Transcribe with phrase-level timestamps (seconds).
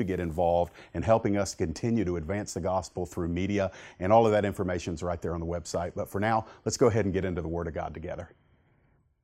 [0.00, 3.70] to get involved in helping us continue to advance the gospel through media.
[4.00, 5.92] And all of that information is right there on the website.
[5.94, 8.28] But for now, let's go ahead and get into the Word of God together.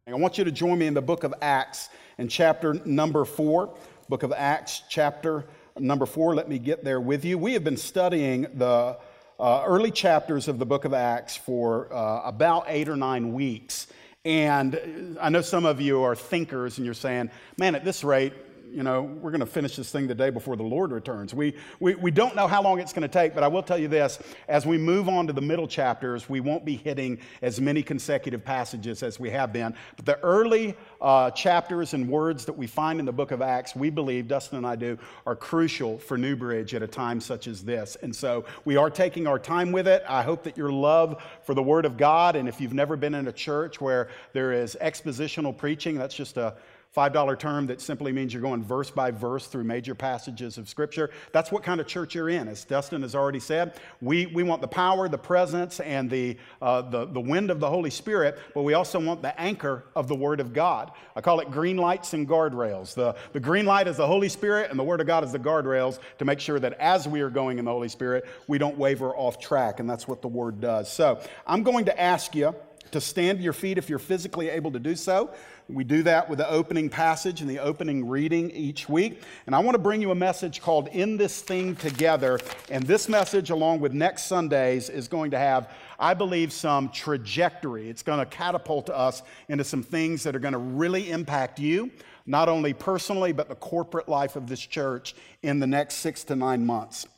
[0.08, 3.76] I want you to join me in the book of Acts in chapter number four.
[4.08, 6.36] Book of Acts, chapter number four.
[6.36, 7.38] Let me get there with you.
[7.38, 8.98] We have been studying the
[9.40, 13.88] uh, early chapters of the book of Acts for uh, about eight or nine weeks.
[14.24, 18.32] And I know some of you are thinkers and you're saying, man, at this rate,
[18.70, 21.32] you know, we're going to finish this thing the day before the Lord returns.
[21.34, 23.78] We, we, we don't know how long it's going to take, but I will tell
[23.78, 27.60] you this as we move on to the middle chapters, we won't be hitting as
[27.60, 29.74] many consecutive passages as we have been.
[29.96, 33.74] But the early uh, chapters and words that we find in the book of Acts,
[33.74, 37.46] we believe, Dustin and I do, are crucial for New Bridge at a time such
[37.46, 37.96] as this.
[38.02, 40.04] And so we are taking our time with it.
[40.08, 43.14] I hope that your love for the Word of God, and if you've never been
[43.14, 46.54] in a church where there is expositional preaching, that's just a
[46.96, 51.10] $5 term that simply means you're going verse by verse through major passages of Scripture.
[51.32, 52.48] That's what kind of church you're in.
[52.48, 56.82] As Dustin has already said, we, we want the power, the presence, and the, uh,
[56.82, 60.14] the, the wind of the Holy Spirit, but we also want the anchor of the
[60.14, 60.92] Word of God.
[61.14, 62.94] I call it green lights and guardrails.
[62.94, 65.38] The, the green light is the Holy Spirit, and the Word of God is the
[65.38, 68.78] guardrails to make sure that as we are going in the Holy Spirit, we don't
[68.78, 70.90] waver off track, and that's what the Word does.
[70.90, 72.54] So I'm going to ask you
[72.92, 75.30] to stand to your feet if you're physically able to do so.
[75.68, 79.22] We do that with the opening passage and the opening reading each week.
[79.46, 82.38] And I want to bring you a message called In This Thing Together.
[82.70, 87.88] And this message, along with next Sunday's, is going to have, I believe, some trajectory.
[87.88, 91.90] It's going to catapult us into some things that are going to really impact you,
[92.26, 96.36] not only personally, but the corporate life of this church in the next six to
[96.36, 97.08] nine months.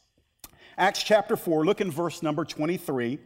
[0.79, 3.19] Acts chapter 4, look in verse number 23.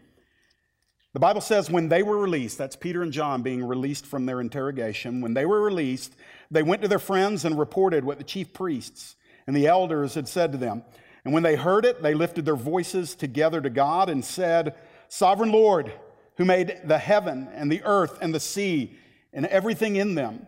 [1.13, 4.41] The Bible says when they were released, that's Peter and John being released from their
[4.41, 6.17] interrogation, when they were released,
[6.51, 10.27] they went to their friends and reported what the chief priests and the elders had
[10.27, 10.83] said to them.
[11.25, 14.75] And when they heard it, they lifted their voices together to God and said,
[15.09, 15.93] Sovereign Lord,
[16.37, 18.97] who made the heaven and the earth and the sea
[19.33, 20.47] and everything in them,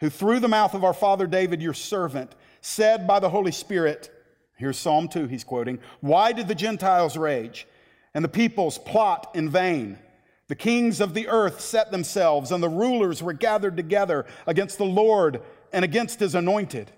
[0.00, 4.10] who through the mouth of our father David, your servant, said by the Holy Spirit,
[4.56, 7.66] here's Psalm 2, he's quoting, Why did the Gentiles rage?
[8.14, 9.98] And the peoples plot in vain.
[10.48, 14.84] The kings of the earth set themselves, and the rulers were gathered together against the
[14.84, 15.42] Lord
[15.72, 16.90] and against his anointed.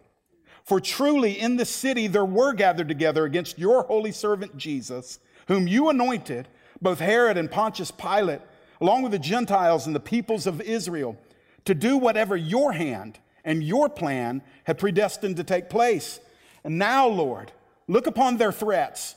[0.63, 5.19] For truly in this city there were gathered together against your holy servant Jesus,
[5.49, 6.47] whom you anointed,
[6.81, 8.41] both Herod and Pontius Pilate,
[8.81, 11.17] along with the Gentiles and the peoples of Israel,
[11.65, 16.21] to do whatever your hand and your plan had predestined to take place.
[16.63, 17.53] And now, Lord,
[17.89, 19.17] look upon their threats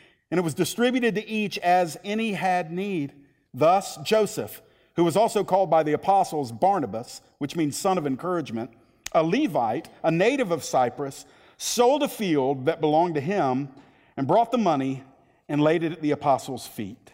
[0.31, 3.13] and it was distributed to each as any had need.
[3.53, 4.61] Thus, Joseph,
[4.95, 8.71] who was also called by the apostles Barnabas, which means son of encouragement,
[9.11, 11.25] a Levite, a native of Cyprus,
[11.57, 13.69] sold a field that belonged to him
[14.15, 15.03] and brought the money
[15.49, 17.11] and laid it at the apostles' feet.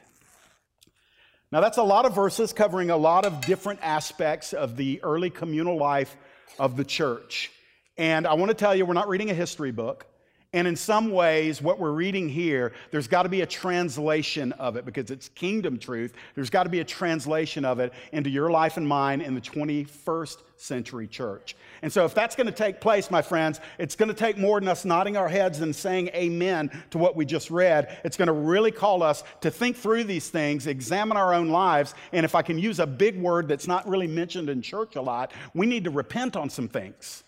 [1.52, 5.30] Now, that's a lot of verses covering a lot of different aspects of the early
[5.30, 6.16] communal life
[6.60, 7.52] of the church.
[7.98, 10.06] And I want to tell you, we're not reading a history book.
[10.54, 14.78] And in some ways, what we're reading here, there's got to be a translation of
[14.78, 16.14] it because it's kingdom truth.
[16.36, 19.42] There's got to be a translation of it into your life and mine in the
[19.42, 21.58] 21st century church.
[21.82, 24.60] And so, if that's going to take place, my friends, it's going to take more
[24.62, 27.98] than us nodding our heads and saying amen to what we just read.
[28.06, 31.94] It's going to really call us to think through these things, examine our own lives,
[32.14, 35.02] and if I can use a big word that's not really mentioned in church a
[35.02, 37.24] lot, we need to repent on some things.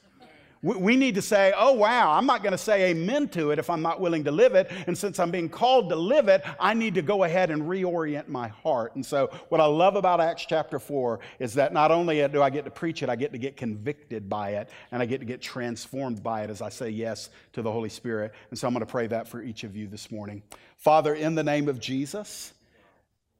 [0.61, 3.69] We need to say, oh, wow, I'm not going to say amen to it if
[3.69, 4.69] I'm not willing to live it.
[4.87, 8.27] And since I'm being called to live it, I need to go ahead and reorient
[8.27, 8.95] my heart.
[8.95, 12.49] And so, what I love about Acts chapter 4 is that not only do I
[12.49, 15.25] get to preach it, I get to get convicted by it, and I get to
[15.25, 18.33] get transformed by it as I say yes to the Holy Spirit.
[18.49, 20.43] And so, I'm going to pray that for each of you this morning.
[20.75, 22.53] Father, in the name of Jesus,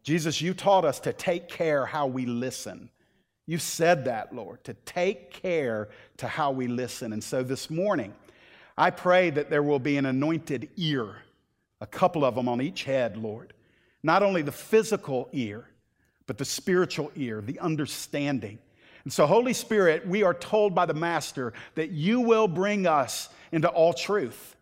[0.04, 2.90] Jesus, you taught us to take care how we listen.
[3.50, 7.14] You said that, Lord, to take care to how we listen.
[7.14, 8.14] And so this morning,
[8.78, 11.16] I pray that there will be an anointed ear,
[11.82, 13.54] a couple of them on each head, Lord.
[14.04, 15.68] Not only the physical ear,
[16.28, 18.60] but the spiritual ear, the understanding.
[19.04, 23.30] And so, Holy Spirit, we are told by the Master that you will bring us
[23.52, 24.56] into all truth,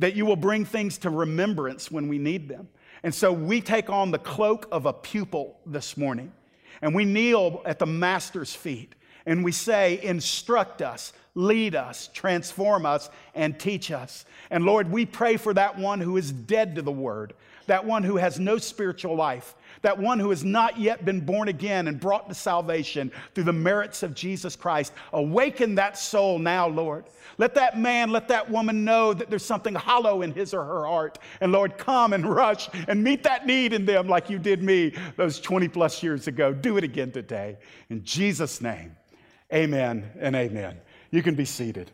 [0.00, 2.66] that you will bring things to remembrance when we need them.
[3.04, 6.32] And so, we take on the cloak of a pupil this morning,
[6.82, 8.94] and we kneel at the Master's feet,
[9.26, 14.24] and we say, Instruct us, lead us, transform us, and teach us.
[14.50, 17.34] And Lord, we pray for that one who is dead to the word,
[17.66, 19.54] that one who has no spiritual life
[19.84, 23.52] that one who has not yet been born again and brought to salvation through the
[23.52, 24.94] merits of Jesus Christ.
[25.12, 27.04] Awaken that soul now, Lord.
[27.36, 30.86] Let that man, let that woman know that there's something hollow in his or her
[30.86, 31.18] heart.
[31.40, 34.94] And Lord, come and rush and meet that need in them like you did me
[35.16, 36.52] those 20 plus years ago.
[36.52, 37.58] Do it again today.
[37.90, 38.96] In Jesus' name,
[39.52, 40.78] amen and amen.
[41.10, 41.90] You can be seated.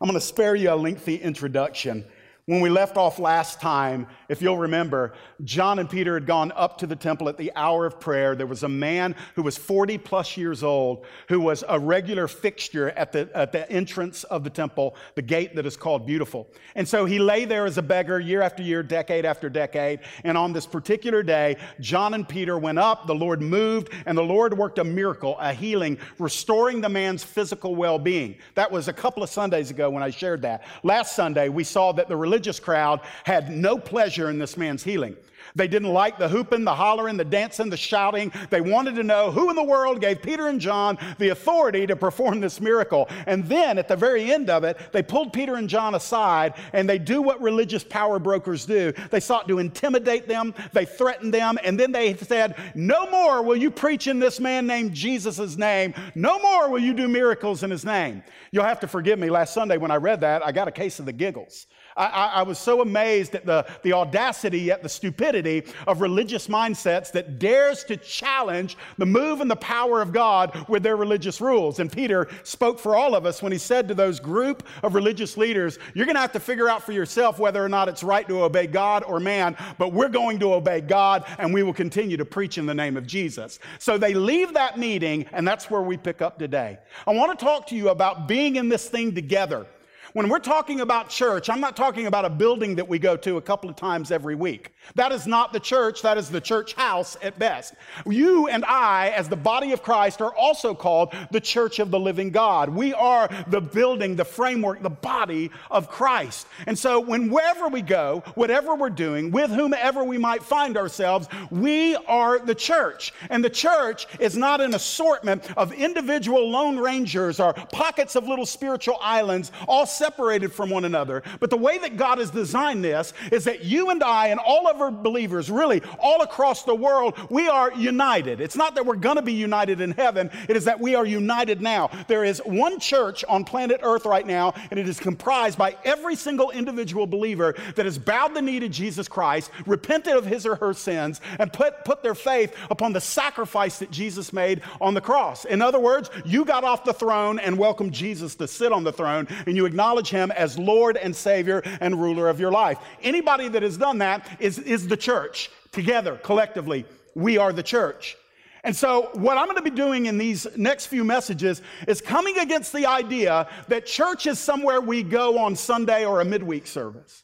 [0.00, 2.04] I'm going to spare you a lengthy introduction.
[2.48, 5.12] When we left off last time, if you'll remember,
[5.44, 8.34] John and Peter had gone up to the temple at the hour of prayer.
[8.34, 12.88] There was a man who was 40 plus years old who was a regular fixture
[12.92, 16.48] at the, at the entrance of the temple, the gate that is called Beautiful.
[16.74, 20.00] And so he lay there as a beggar year after year, decade after decade.
[20.24, 24.22] And on this particular day, John and Peter went up, the Lord moved, and the
[24.22, 28.36] Lord worked a miracle, a healing, restoring the man's physical well being.
[28.54, 30.64] That was a couple of Sundays ago when I shared that.
[30.82, 34.84] Last Sunday, we saw that the religious religious crowd had no pleasure in this man's
[34.84, 35.16] healing.
[35.56, 38.32] They didn't like the hooping, the hollering, the dancing, the shouting.
[38.48, 41.96] They wanted to know who in the world gave Peter and John the authority to
[41.96, 43.08] perform this miracle.
[43.26, 46.88] And then at the very end of it, they pulled Peter and John aside and
[46.88, 48.92] they do what religious power brokers do.
[49.10, 53.56] They sought to intimidate them, they threatened them, and then they said, No more will
[53.56, 55.92] you preach in this man named Jesus' name.
[56.14, 58.22] No more will you do miracles in his name.
[58.52, 59.28] You'll have to forgive me.
[59.28, 61.66] Last Sunday when I read that, I got a case of the giggles.
[61.98, 67.10] I, I, was so amazed at the, the audacity yet the stupidity of religious mindsets
[67.12, 71.80] that dares to challenge the move and the power of God with their religious rules.
[71.80, 75.36] And Peter spoke for all of us when he said to those group of religious
[75.36, 78.26] leaders, You're going to have to figure out for yourself whether or not it's right
[78.28, 82.16] to obey God or man, but we're going to obey God and we will continue
[82.16, 83.58] to preach in the name of Jesus.
[83.78, 86.78] So they leave that meeting, and that's where we pick up today.
[87.06, 89.66] I want to talk to you about being in this thing together.
[90.14, 93.36] When we're talking about church, I'm not talking about a building that we go to
[93.36, 94.72] a couple of times every week.
[94.94, 97.74] That is not the church, that is the church house at best.
[98.06, 102.00] You and I, as the body of Christ, are also called the church of the
[102.00, 102.70] living God.
[102.70, 106.46] We are the building, the framework, the body of Christ.
[106.66, 111.96] And so, whenever we go, whatever we're doing, with whomever we might find ourselves, we
[112.06, 113.12] are the church.
[113.28, 118.46] And the church is not an assortment of individual lone rangers or pockets of little
[118.46, 121.22] spiritual islands, all separated from one another.
[121.40, 124.68] But the way that God has designed this is that you and I and all
[124.68, 128.40] of our believers, really all across the world, we are united.
[128.40, 131.04] It's not that we're going to be united in heaven, it is that we are
[131.04, 131.90] united now.
[132.06, 136.14] There is one church on planet Earth right now, and it is comprised by every
[136.14, 140.56] single individual believer that has bowed the knee to Jesus Christ, repented of his or
[140.56, 145.00] her sins, and put, put their faith upon the sacrifice that Jesus made on the
[145.00, 145.44] cross.
[145.44, 148.92] In other words, you got off the throne and welcomed Jesus to sit on the
[148.92, 152.78] throne, and you acknowledge him as Lord and Savior and ruler of your life.
[153.02, 155.50] Anybody that has done that is, is the church.
[155.72, 158.16] Together, collectively, we are the church.
[158.64, 162.38] And so, what I'm going to be doing in these next few messages is coming
[162.38, 167.22] against the idea that church is somewhere we go on Sunday or a midweek service.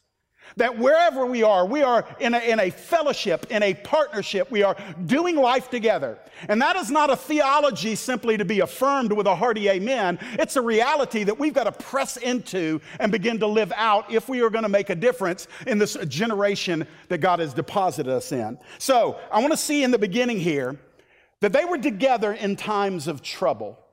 [0.57, 4.63] That wherever we are, we are in a, in a fellowship, in a partnership, we
[4.63, 6.17] are doing life together.
[6.47, 10.17] And that is not a theology simply to be affirmed with a hearty amen.
[10.33, 14.29] It's a reality that we've got to press into and begin to live out if
[14.29, 18.31] we are going to make a difference in this generation that God has deposited us
[18.31, 18.57] in.
[18.77, 20.79] So I want to see in the beginning here
[21.41, 23.84] that they were together in times of trouble.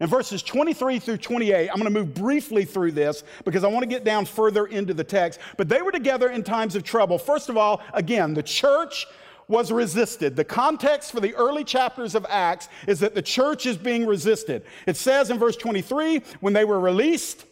[0.00, 3.82] In verses 23 through 28, I'm going to move briefly through this because I want
[3.82, 5.40] to get down further into the text.
[5.58, 7.18] But they were together in times of trouble.
[7.18, 9.06] First of all, again, the church
[9.46, 10.36] was resisted.
[10.36, 14.64] The context for the early chapters of Acts is that the church is being resisted.
[14.86, 17.44] It says in verse 23 when they were released,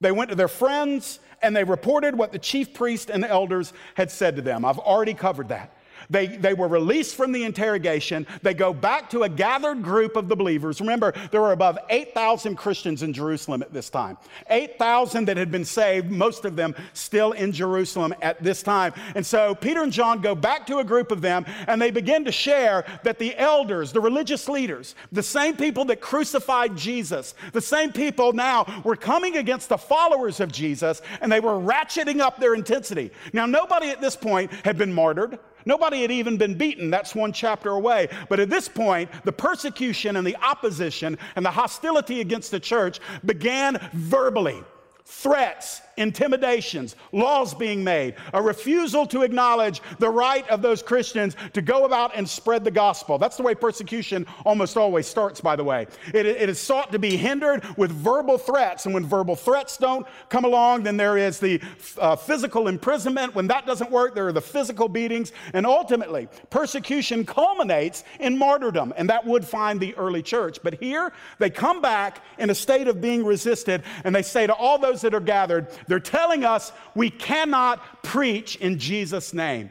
[0.00, 3.72] they went to their friends and they reported what the chief priest and the elders
[3.94, 4.64] had said to them.
[4.64, 5.72] I've already covered that.
[6.10, 8.26] They, they were released from the interrogation.
[8.42, 10.80] They go back to a gathered group of the believers.
[10.80, 14.16] Remember, there were above 8,000 Christians in Jerusalem at this time.
[14.48, 18.94] 8,000 that had been saved, most of them still in Jerusalem at this time.
[19.14, 22.24] And so Peter and John go back to a group of them and they begin
[22.24, 27.60] to share that the elders, the religious leaders, the same people that crucified Jesus, the
[27.60, 32.38] same people now were coming against the followers of Jesus and they were ratcheting up
[32.38, 33.10] their intensity.
[33.32, 35.38] Now, nobody at this point had been martyred.
[35.68, 36.88] Nobody had even been beaten.
[36.88, 38.08] That's one chapter away.
[38.30, 43.00] But at this point, the persecution and the opposition and the hostility against the church
[43.26, 44.64] began verbally
[45.04, 51.62] threats, intimidations, laws being made, a refusal to acknowledge the right of those Christians to
[51.62, 53.18] go about and spread the gospel.
[53.18, 55.86] That's the way persecution almost always starts, by the way.
[56.14, 60.06] It, it is sought to be hindered with verbal threats, and when verbal threats don't
[60.28, 61.60] come along, then there is the
[61.98, 63.34] uh, physical imprisonment.
[63.34, 68.92] When that doesn't work, there are the physical beatings, and ultimately, persecution culminates in martyrdom,
[68.96, 70.58] and that would find the early church.
[70.62, 74.54] But here, they come back in a state of being resisted, and they say to
[74.54, 79.70] all those those that are gathered, they're telling us we cannot preach in Jesus' name.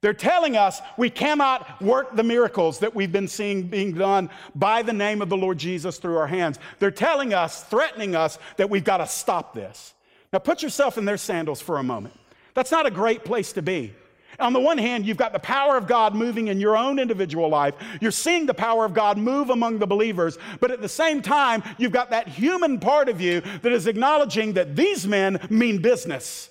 [0.00, 4.82] They're telling us we cannot work the miracles that we've been seeing being done by
[4.82, 6.58] the name of the Lord Jesus through our hands.
[6.78, 9.94] They're telling us, threatening us, that we've got to stop this.
[10.30, 12.14] Now, put yourself in their sandals for a moment.
[12.52, 13.94] That's not a great place to be.
[14.38, 17.48] On the one hand, you've got the power of God moving in your own individual
[17.48, 17.74] life.
[18.00, 20.38] You're seeing the power of God move among the believers.
[20.60, 24.54] But at the same time, you've got that human part of you that is acknowledging
[24.54, 26.50] that these men mean business.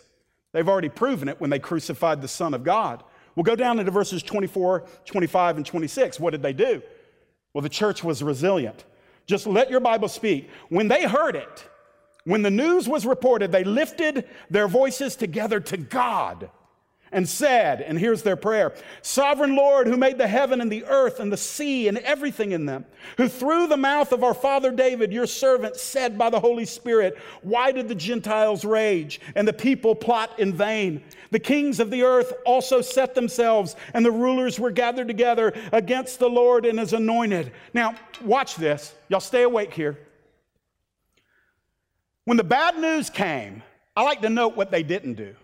[0.53, 3.03] They've already proven it when they crucified the Son of God.
[3.35, 6.19] We'll go down into verses 24, 25, and 26.
[6.19, 6.81] What did they do?
[7.53, 8.85] Well, the church was resilient.
[9.25, 10.49] Just let your Bible speak.
[10.69, 11.67] When they heard it,
[12.25, 16.49] when the news was reported, they lifted their voices together to God
[17.13, 21.19] and said, and here's their prayer Sovereign Lord, who made the heaven and the earth
[21.19, 22.85] and the sea and everything in them,
[23.17, 27.17] who through the mouth of our father David, your servant, said by the Holy Spirit,
[27.41, 31.03] Why did the Gentiles rage and the people plot in vain?
[31.31, 36.19] The kings of the earth also set themselves, and the rulers were gathered together against
[36.19, 37.51] the Lord and his anointed.
[37.73, 38.93] Now, watch this.
[39.09, 39.97] Y'all stay awake here.
[42.25, 43.63] When the bad news came,
[43.95, 45.35] I like to note what they didn't do.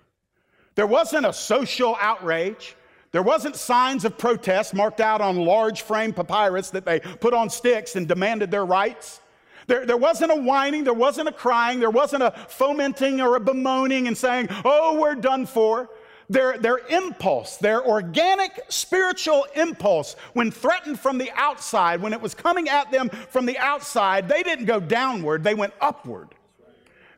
[0.79, 2.73] There wasn't a social outrage.
[3.11, 7.49] There wasn't signs of protest marked out on large frame papyrus that they put on
[7.49, 9.19] sticks and demanded their rights.
[9.67, 13.41] There, there wasn't a whining, there wasn't a crying, there wasn't a fomenting or a
[13.41, 15.89] bemoaning and saying, oh, we're done for.
[16.29, 22.33] Their, their impulse, their organic spiritual impulse, when threatened from the outside, when it was
[22.33, 26.29] coming at them from the outside, they didn't go downward, they went upward.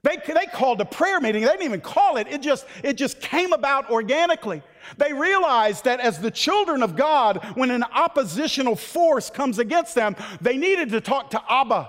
[0.03, 1.43] They, they called a prayer meeting.
[1.43, 2.27] They didn't even call it.
[2.27, 4.63] It just, it just came about organically.
[4.98, 10.15] They realized that as the children of God, when an oppositional force comes against them,
[10.41, 11.88] they needed to talk to Abba.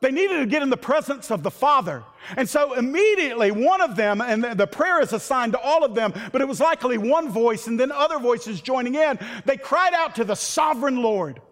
[0.00, 2.04] They needed to get in the presence of the Father.
[2.36, 6.14] And so immediately, one of them, and the prayer is assigned to all of them,
[6.32, 9.18] but it was likely one voice and then other voices joining in.
[9.44, 11.42] They cried out to the sovereign Lord.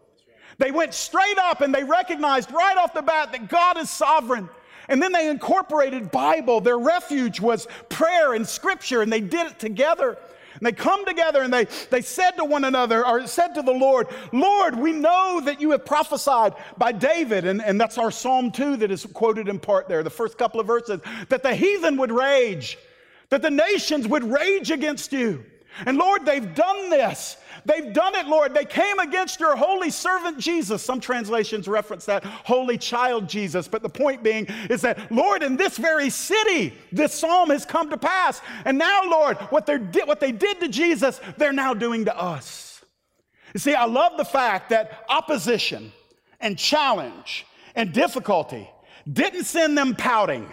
[0.58, 4.48] They went straight up and they recognized right off the bat that God is sovereign.
[4.88, 6.60] And then they incorporated Bible.
[6.60, 10.16] Their refuge was prayer and scripture, and they did it together.
[10.58, 13.72] And they come together and they, they said to one another, or said to the
[13.72, 18.50] Lord, Lord, we know that you have prophesied by David, and, and that's our Psalm
[18.50, 21.96] 2 that is quoted in part there, the first couple of verses, that the heathen
[21.98, 22.76] would rage,
[23.28, 25.44] that the nations would rage against you.
[25.86, 27.36] And Lord, they've done this.
[27.68, 28.54] They've done it, Lord.
[28.54, 30.82] They came against your holy servant Jesus.
[30.82, 33.68] Some translations reference that holy child Jesus.
[33.68, 37.90] But the point being is that, Lord, in this very city, this psalm has come
[37.90, 38.40] to pass.
[38.64, 42.82] And now, Lord, what, they what they did to Jesus, they're now doing to us.
[43.52, 45.92] You see, I love the fact that opposition
[46.40, 47.44] and challenge
[47.74, 48.70] and difficulty
[49.12, 50.50] didn't send them pouting,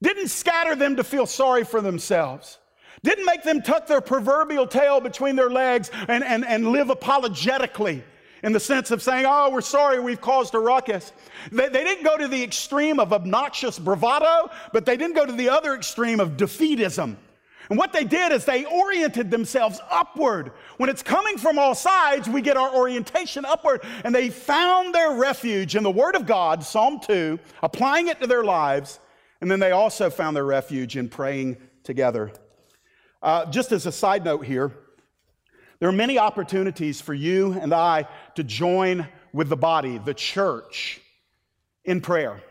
[0.00, 2.58] didn't scatter them to feel sorry for themselves.
[3.04, 8.04] Didn't make them tuck their proverbial tail between their legs and, and, and live apologetically
[8.42, 11.12] in the sense of saying, oh, we're sorry we've caused a ruckus.
[11.50, 15.32] They, they, didn't go to the extreme of obnoxious bravado, but they didn't go to
[15.32, 17.16] the other extreme of defeatism.
[17.70, 20.52] And what they did is they oriented themselves upward.
[20.76, 23.82] When it's coming from all sides, we get our orientation upward.
[24.04, 28.26] And they found their refuge in the Word of God, Psalm 2, applying it to
[28.26, 28.98] their lives.
[29.40, 32.32] And then they also found their refuge in praying together.
[33.22, 34.72] Uh, just as a side note here,
[35.78, 41.00] there are many opportunities for you and I to join with the body, the church,
[41.84, 42.42] in prayer.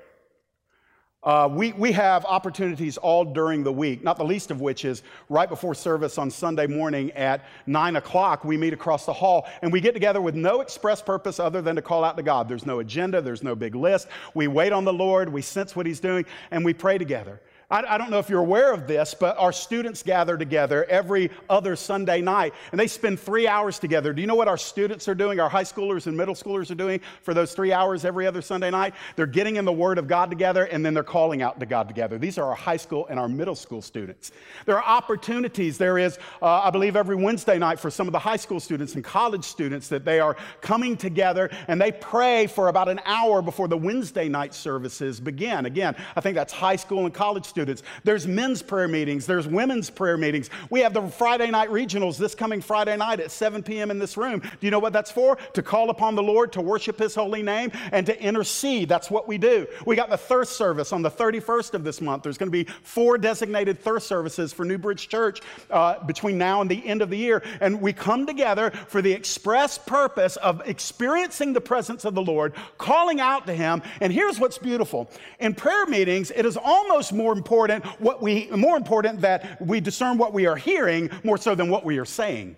[1.24, 5.04] Uh, we, we have opportunities all during the week, not the least of which is
[5.30, 8.44] right before service on Sunday morning at 9 o'clock.
[8.44, 11.76] We meet across the hall and we get together with no express purpose other than
[11.76, 12.50] to call out to God.
[12.50, 14.08] There's no agenda, there's no big list.
[14.34, 17.40] We wait on the Lord, we sense what He's doing, and we pray together.
[17.72, 21.78] I, don't know if you're aware of this, but our students gather together every other
[21.78, 24.12] Sunday night and they spend three hours together.
[24.12, 26.76] Do you know what our students are doing, our high schoolers and middle schoolers are
[26.76, 28.94] doing for those three hours every other Sunday night?
[29.16, 31.88] They're getting in the Word of God together and then they're calling out to God
[31.88, 32.18] together.
[32.18, 34.34] These are our high school and our middle school students.
[34.66, 35.78] There are opportunities.
[35.78, 38.96] There is, uh, I believe, every Wednesday night for some of the high school students
[38.96, 43.42] and college students that they are coming together and they pray for about an hour
[43.42, 45.66] before the Wednesday night services begin.
[45.66, 47.84] Again, I think that's high school and college students students.
[48.04, 50.50] There's men's prayer meetings, there's women's prayer meetings.
[50.72, 53.92] We have the Friday night regionals this coming Friday night at 7 p.m.
[53.92, 54.40] in this room.
[54.40, 55.38] Do you know what that's for?
[55.54, 58.90] To call upon the Lord, to worship his holy name, and to intercede.
[58.90, 59.68] That's what we do.
[59.86, 62.24] We got the thirst service on the 31st of this month.
[62.24, 66.62] There's going to be four designated thirst services for New Bridge Church uh, between now
[66.62, 67.44] and the end of the year.
[67.60, 72.54] And we come together for the express purpose of experiencing the presence of the Lord,
[72.80, 73.84] calling out to him.
[74.00, 78.48] And here's what's beautiful in prayer meetings, it is almost more important important what we
[78.52, 82.06] more important that we discern what we are hearing more so than what we are
[82.06, 82.56] saying.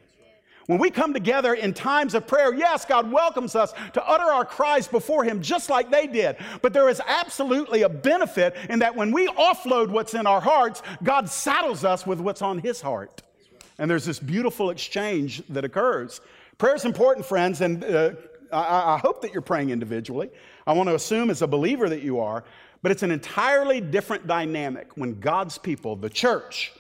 [0.67, 4.45] When we come together in times of prayer, yes, God welcomes us to utter our
[4.45, 6.37] cries before Him just like they did.
[6.61, 10.81] But there is absolutely a benefit in that when we offload what's in our hearts,
[11.01, 13.23] God saddles us with what's on His heart.
[13.77, 16.21] And there's this beautiful exchange that occurs.
[16.59, 18.11] Prayer is important, friends, and uh,
[18.53, 20.29] I, I hope that you're praying individually.
[20.65, 22.45] I want to assume as a believer that you are.
[22.83, 26.73] But it's an entirely different dynamic when God's people, the church,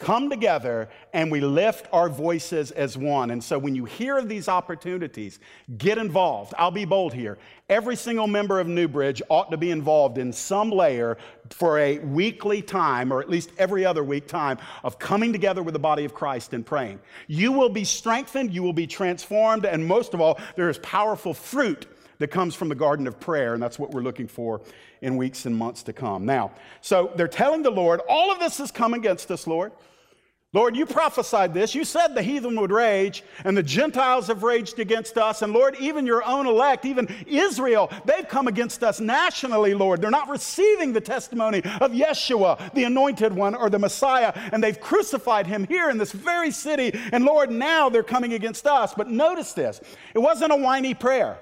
[0.00, 3.32] come together and we lift our voices as one.
[3.32, 5.38] And so when you hear of these opportunities,
[5.76, 6.54] get involved.
[6.56, 7.36] I'll be bold here.
[7.68, 11.18] Every single member of Newbridge ought to be involved in some layer
[11.50, 15.74] for a weekly time, or at least every other week time, of coming together with
[15.74, 16.98] the body of Christ and praying.
[17.26, 21.34] You will be strengthened, you will be transformed, and most of all, there is powerful
[21.34, 21.86] fruit
[22.18, 24.60] that comes from the garden of prayer, and that's what we're looking for
[25.02, 26.24] in weeks and months to come.
[26.24, 29.72] Now, so they're telling the Lord, all of this has come against us, Lord.
[30.52, 31.76] Lord, you prophesied this.
[31.76, 35.42] You said the heathen would rage, and the Gentiles have raged against us.
[35.42, 40.00] And Lord, even your own elect, even Israel, they've come against us nationally, Lord.
[40.00, 44.80] They're not receiving the testimony of Yeshua, the anointed one, or the Messiah, and they've
[44.80, 46.98] crucified him here in this very city.
[47.12, 48.92] And Lord, now they're coming against us.
[48.92, 49.80] But notice this
[50.14, 51.38] it wasn't a whiny prayer.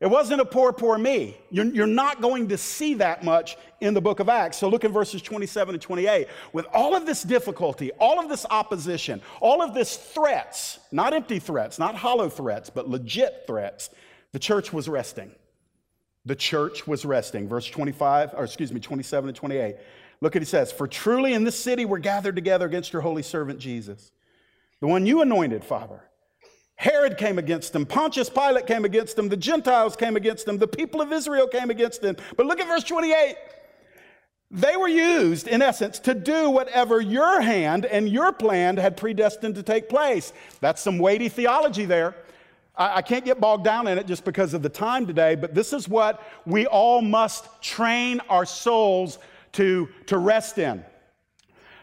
[0.00, 1.36] It wasn't a poor, poor me.
[1.50, 4.56] You're, you're, not going to see that much in the book of Acts.
[4.56, 6.28] So look at verses 27 and 28.
[6.52, 11.40] With all of this difficulty, all of this opposition, all of this threats, not empty
[11.40, 13.90] threats, not hollow threats, but legit threats,
[14.30, 15.32] the church was resting.
[16.26, 17.48] The church was resting.
[17.48, 19.76] Verse 25, or excuse me, 27 and 28.
[20.20, 23.22] Look at it says, For truly in this city we're gathered together against your holy
[23.24, 24.12] servant Jesus,
[24.78, 26.02] the one you anointed, Father
[26.78, 27.84] Herod came against them.
[27.84, 29.28] Pontius Pilate came against them.
[29.28, 30.58] The Gentiles came against them.
[30.58, 32.16] The people of Israel came against them.
[32.36, 33.34] But look at verse 28.
[34.52, 39.56] They were used, in essence, to do whatever your hand and your plan had predestined
[39.56, 40.32] to take place.
[40.60, 42.14] That's some weighty theology there.
[42.76, 45.72] I, can't get bogged down in it just because of the time today, but this
[45.72, 49.18] is what we all must train our souls
[49.54, 50.84] to, to rest in.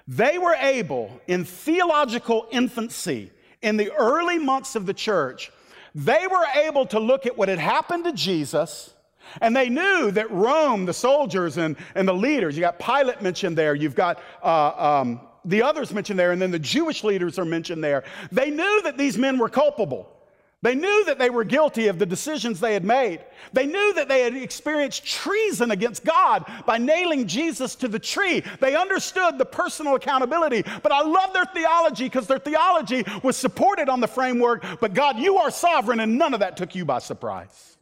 [0.08, 3.31] They were able, in theological infancy,
[3.65, 5.51] in the early months of the church,
[5.95, 8.93] they were able to look at what had happened to Jesus.
[9.41, 13.58] And they knew that Rome, the soldiers and, and the leaders, you got Pilate mentioned
[13.58, 17.45] there, you've got uh, um, the others mentioned there, and then the Jewish leaders are
[17.45, 18.04] mentioned there.
[18.32, 20.14] They knew that these men were culpable.
[20.65, 23.19] They knew that they were guilty of the decisions they had made.
[23.54, 28.41] They knew that they had experienced treason against God by nailing Jesus to the tree.
[28.60, 30.63] They understood the personal accountability.
[30.82, 35.19] But I love their theology because their theology was supported on the framework, but God,
[35.19, 37.78] you are sovereign, and none of that took you by surprise.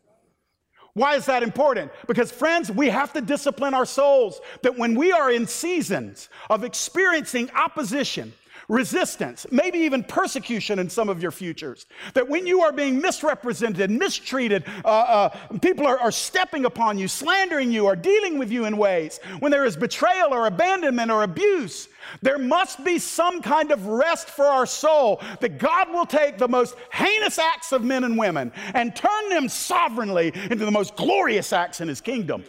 [0.93, 1.89] Why is that important?
[2.06, 6.65] Because, friends, we have to discipline our souls that when we are in seasons of
[6.65, 8.34] experiencing opposition,
[8.67, 11.86] resistance, maybe even persecution in some of your futures.
[12.13, 17.08] That when you are being misrepresented, mistreated, uh, uh, people are, are stepping upon you,
[17.08, 21.23] slandering you, or dealing with you in ways, when there is betrayal or abandonment or
[21.23, 21.89] abuse,
[22.21, 26.47] There must be some kind of rest for our soul that God will take the
[26.47, 31.54] most heinous acts of men and women and turn them sovereignly into the most glorious
[31.54, 32.43] acts in His kingdom.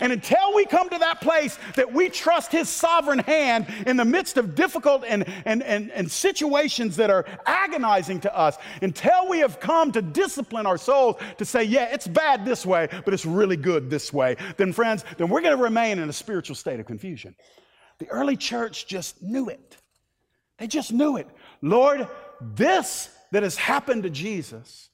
[0.00, 4.04] And until we come to that place that we trust His sovereign hand in the
[4.04, 9.38] midst of difficult and, and, and, and situations that are agonizing to us, until we
[9.38, 13.26] have come to discipline our souls to say, yeah, it's bad this way, but it's
[13.26, 16.80] really good this way, then, friends, then we're going to remain in a spiritual state
[16.80, 17.34] of confusion.
[17.98, 19.76] The early church just knew it.
[20.58, 21.28] They just knew it.
[21.62, 22.08] Lord,
[22.40, 24.88] this that has happened to Jesus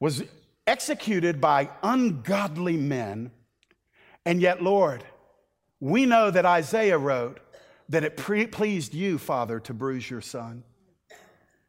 [0.00, 0.24] was
[0.66, 3.30] executed by ungodly men.
[4.24, 5.04] And yet, Lord,
[5.80, 7.40] we know that Isaiah wrote
[7.88, 10.64] that it pre- pleased you, Father, to bruise your son.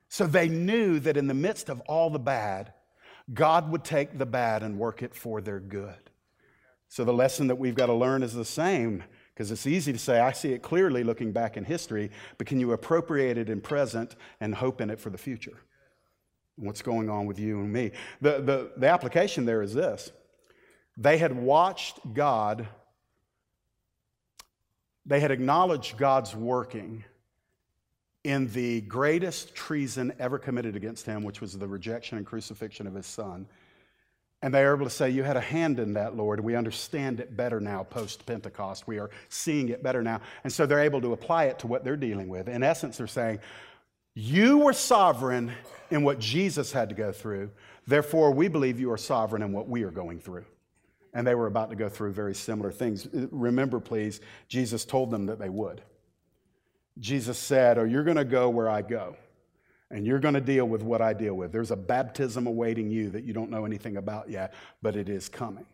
[0.07, 2.73] So they knew that in the midst of all the bad,
[3.33, 6.11] God would take the bad and work it for their good.
[6.89, 9.03] So the lesson that we've got to learn is the same.
[9.33, 12.59] Because it's easy to say, I see it clearly looking back in history, but can
[12.59, 15.57] you appropriate it in present and hope in it for the future?
[16.55, 17.91] What's going on with you and me?
[18.21, 20.11] The, the, the application there is this
[20.97, 22.67] they had watched God,
[25.05, 27.03] they had acknowledged God's working
[28.23, 32.93] in the greatest treason ever committed against him, which was the rejection and crucifixion of
[32.93, 33.47] his son.
[34.41, 36.39] And they are able to say, You had a hand in that, Lord.
[36.39, 38.87] We understand it better now post Pentecost.
[38.87, 40.21] We are seeing it better now.
[40.43, 42.49] And so they're able to apply it to what they're dealing with.
[42.49, 43.39] In essence, they're saying,
[44.13, 45.51] You were sovereign
[45.91, 47.51] in what Jesus had to go through.
[47.87, 50.45] Therefore, we believe you are sovereign in what we are going through.
[51.13, 53.07] And they were about to go through very similar things.
[53.31, 55.81] Remember, please, Jesus told them that they would.
[56.99, 59.15] Jesus said, Or you're going to go where I go
[59.93, 61.51] and you're going to deal with what I deal with.
[61.51, 65.29] There's a baptism awaiting you that you don't know anything about yet, but it is
[65.29, 65.67] coming.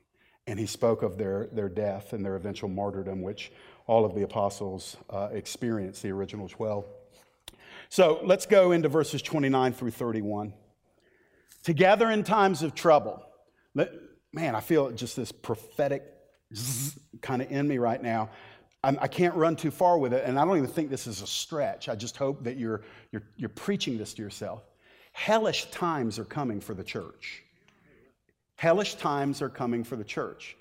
[0.45, 3.51] And he spoke of their, their death and their eventual martyrdom, which
[3.87, 6.85] all of the apostles uh, experienced, the original 12.
[7.87, 10.53] So let's go into verses 29 through 31.
[11.63, 13.23] Together in times of trouble.
[13.73, 13.91] Let,
[14.33, 16.03] man, I feel just this prophetic
[17.21, 18.29] kind of in me right now.
[18.83, 21.07] I'm, I can not run too far with it, and I don't even think this
[21.07, 21.89] is a stretch.
[21.89, 24.63] I just hope that you're, you're, you're preaching this to yourself.
[25.11, 27.43] Hellish times are coming for the church.
[28.55, 30.55] Hellish times are coming for the church.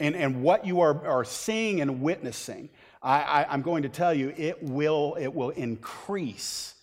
[0.00, 2.68] And, and what you are, are seeing and witnessing,
[3.00, 6.74] I, I, I'm going to tell you, it will, it will increase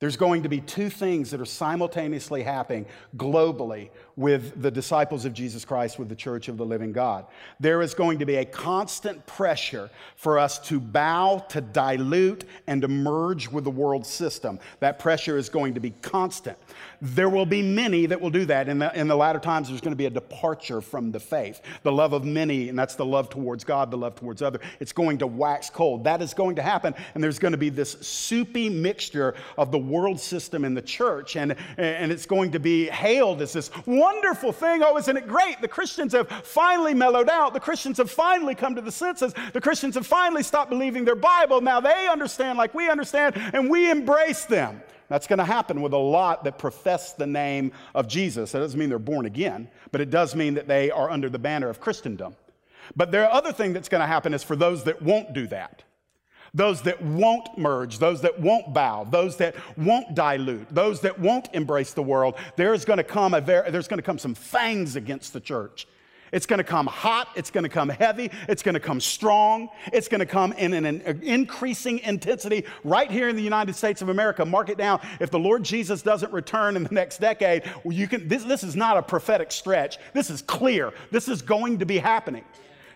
[0.00, 5.32] there's going to be two things that are simultaneously happening globally with the disciples of
[5.32, 7.24] Jesus Christ, with the church of the living God.
[7.60, 12.82] There is going to be a constant pressure for us to bow, to dilute, and
[12.82, 14.58] to merge with the world system.
[14.80, 16.58] That pressure is going to be constant.
[17.00, 18.68] There will be many that will do that.
[18.68, 21.62] In the, in the latter times, there's going to be a departure from the faith.
[21.84, 24.92] The love of many, and that's the love towards God, the love towards other, it's
[24.92, 26.02] going to wax cold.
[26.02, 29.78] That is going to happen, and there's going to be this soupy mixture of the
[29.78, 33.70] world system and the church, and, and it's going to be hailed as this
[34.08, 34.82] wonderful thing.
[34.82, 35.60] Oh, isn't it great?
[35.60, 37.52] The Christians have finally mellowed out.
[37.52, 39.34] The Christians have finally come to the senses.
[39.52, 41.60] The Christians have finally stopped believing their Bible.
[41.60, 44.82] Now they understand like we understand, and we embrace them.
[45.08, 48.52] That's going to happen with a lot that profess the name of Jesus.
[48.52, 51.38] That doesn't mean they're born again, but it does mean that they are under the
[51.38, 52.36] banner of Christendom.
[52.96, 55.82] But the other thing that's going to happen is for those that won't do that,
[56.54, 61.48] those that won't merge, those that won't bow, those that won't dilute, those that won't
[61.52, 64.96] embrace the world, there's going to come a ver- there's going to come some fangs
[64.96, 65.86] against the church.
[66.32, 67.28] It's going to come hot.
[67.36, 68.30] It's going to come heavy.
[68.48, 69.68] It's going to come strong.
[69.92, 74.02] It's going to come in an, an, increasing intensity right here in the United States
[74.02, 74.44] of America.
[74.44, 75.00] Mark it down.
[75.20, 78.62] If the Lord Jesus doesn't return in the next decade, well, you can, this, this
[78.62, 79.98] is not a prophetic stretch.
[80.12, 80.92] This is clear.
[81.10, 82.44] This is going to be happening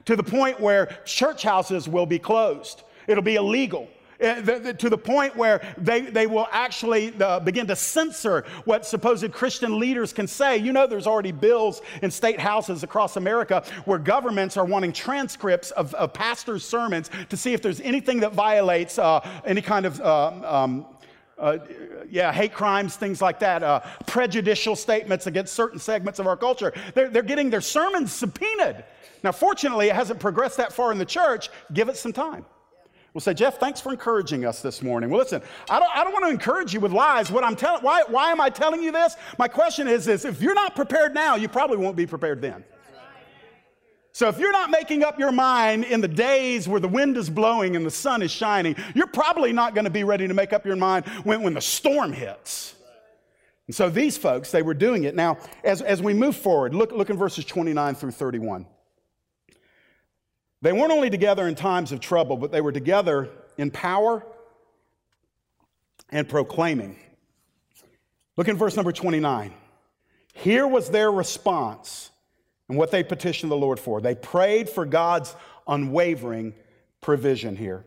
[0.05, 2.83] to the point where church houses will be closed.
[3.07, 3.89] It'll be illegal.
[4.23, 9.33] Uh, to the point where they, they will actually uh, begin to censor what supposed
[9.33, 10.57] Christian leaders can say.
[10.59, 15.73] You know, there's already bills in state houses across America where governments are wanting transcripts
[15.73, 20.01] of, of pastors' sermons to see if there's anything that violates uh, any kind of.
[20.01, 20.87] Um, um,
[21.39, 21.59] uh,
[22.09, 26.73] yeah, hate crimes, things like that, uh, prejudicial statements against certain segments of our culture.
[26.95, 28.85] They're, they're getting their sermons subpoenaed.
[29.25, 31.49] Now, fortunately, it hasn't progressed that far in the church.
[31.73, 32.45] Give it some time.
[33.15, 35.11] We'll say, Jeff, thanks for encouraging us this morning.
[35.11, 37.31] Well, listen, I don't, I don't want to encourage you with lies.
[37.31, 39.17] What I'm telling, why, why am I telling you this?
[39.39, 42.65] My question is this if you're not prepared now, you probably won't be prepared then.
[44.15, 47.31] So if you're not making up your mind in the days where the wind is
[47.31, 50.53] blowing and the sun is shining, you're probably not going to be ready to make
[50.53, 52.75] up your mind when, when the storm hits.
[53.67, 55.15] And so these folks, they were doing it.
[55.15, 58.67] Now, as, as we move forward, look, look in verses 29 through 31.
[60.63, 64.25] They weren't only together in times of trouble, but they were together in power
[66.11, 66.97] and proclaiming.
[68.37, 69.53] Look in verse number 29.
[70.35, 72.11] Here was their response
[72.69, 74.01] and what they petitioned the Lord for.
[74.01, 75.35] They prayed for God's
[75.67, 76.55] unwavering
[77.01, 77.85] provision here.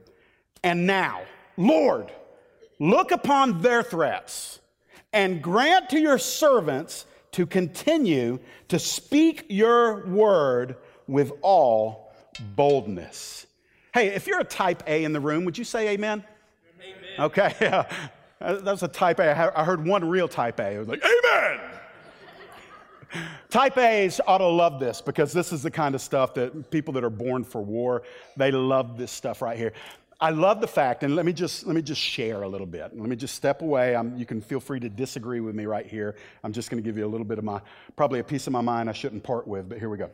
[0.62, 1.22] And now,
[1.58, 2.12] Lord,
[2.78, 4.60] look upon their threats
[5.14, 10.76] and grant to your servants to continue to speak your word
[11.08, 12.05] with all
[12.40, 13.48] boldness.
[13.94, 16.24] Hey, if you're a type A in the room, would you say amen?
[16.82, 17.04] Amen.
[17.20, 17.90] Okay, yeah.
[18.40, 19.54] That was a type A.
[19.58, 20.76] I heard one real type A.
[20.76, 21.60] It was like, Amen.
[23.50, 26.94] type A's ought to love this because this is the kind of stuff that people
[26.94, 28.04] that are born for war,
[28.36, 29.74] they love this stuff right here.
[30.20, 32.98] I love the fact, and let me just let me just share a little bit.
[32.98, 33.96] Let me just step away.
[33.96, 36.16] I'm, you can feel free to disagree with me right here.
[36.44, 37.62] I'm just going to give you a little bit of my,
[37.96, 40.10] probably a piece of my mind I shouldn't part with, but here we go.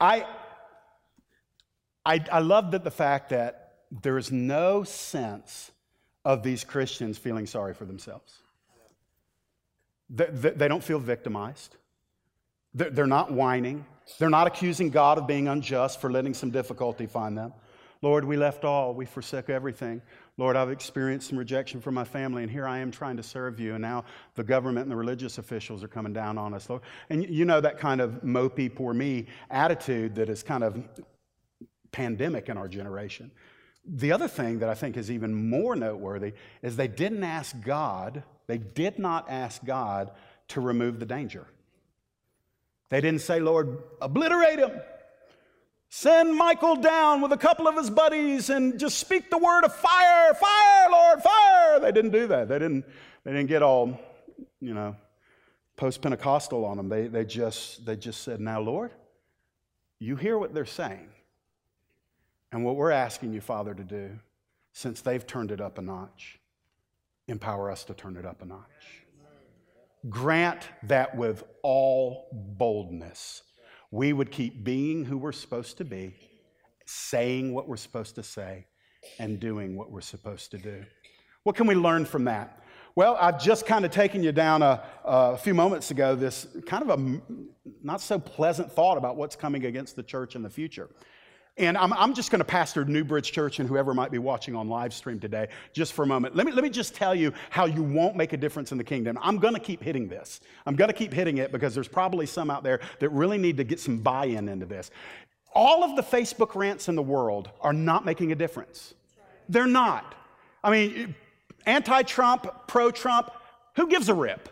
[0.00, 0.26] I,
[2.04, 5.70] I, I love that the fact that there is no sense
[6.24, 8.38] of these Christians feeling sorry for themselves.
[10.08, 11.76] They, they, don't feel victimized.
[12.74, 13.86] They're, they're not whining.
[14.18, 17.52] They're not accusing God of being unjust for letting some difficulty find them.
[18.02, 20.02] Lord, we left all, we forsook everything.
[20.36, 23.60] Lord, I've experienced some rejection from my family, and here I am trying to serve
[23.60, 26.82] you, and now the government and the religious officials are coming down on us, Lord.
[27.10, 30.82] And you know that kind of mopey, poor me attitude that is kind of
[31.92, 33.30] pandemic in our generation.
[33.84, 38.22] The other thing that I think is even more noteworthy is they didn't ask God,
[38.46, 40.10] they did not ask God
[40.48, 41.46] to remove the danger.
[42.90, 44.70] They didn't say, Lord, obliterate him.
[45.88, 49.74] Send Michael down with a couple of his buddies and just speak the word of
[49.74, 51.80] fire, fire, Lord, fire.
[51.80, 52.48] They didn't do that.
[52.48, 52.84] They didn't,
[53.24, 53.98] they didn't get all,
[54.60, 54.96] you know,
[55.76, 56.88] post Pentecostal on them.
[56.88, 58.90] They, they, just, they just said, Now, Lord,
[59.98, 61.08] you hear what they're saying.
[62.52, 64.10] And what we're asking you, Father, to do,
[64.74, 66.38] since they've turned it up a notch,
[67.26, 69.04] empower us to turn it up a notch.
[70.08, 73.42] Grant that with all boldness
[73.92, 76.14] we would keep being who we're supposed to be,
[76.86, 78.66] saying what we're supposed to say,
[79.18, 80.82] and doing what we're supposed to do.
[81.44, 82.64] What can we learn from that?
[82.94, 86.88] Well, I've just kind of taken you down a, a few moments ago this kind
[86.88, 87.20] of a
[87.82, 90.88] not so pleasant thought about what's coming against the church in the future.
[91.58, 94.70] And I'm, I'm just going to pastor Newbridge Church and whoever might be watching on
[94.70, 96.34] live stream today just for a moment.
[96.34, 98.84] Let me, let me just tell you how you won't make a difference in the
[98.84, 99.18] kingdom.
[99.20, 100.40] I'm going to keep hitting this.
[100.64, 103.58] I'm going to keep hitting it because there's probably some out there that really need
[103.58, 104.90] to get some buy in into this.
[105.54, 108.94] All of the Facebook rants in the world are not making a difference.
[109.50, 110.14] They're not.
[110.64, 111.14] I mean,
[111.66, 113.30] anti Trump, pro Trump,
[113.76, 114.48] who gives a rip?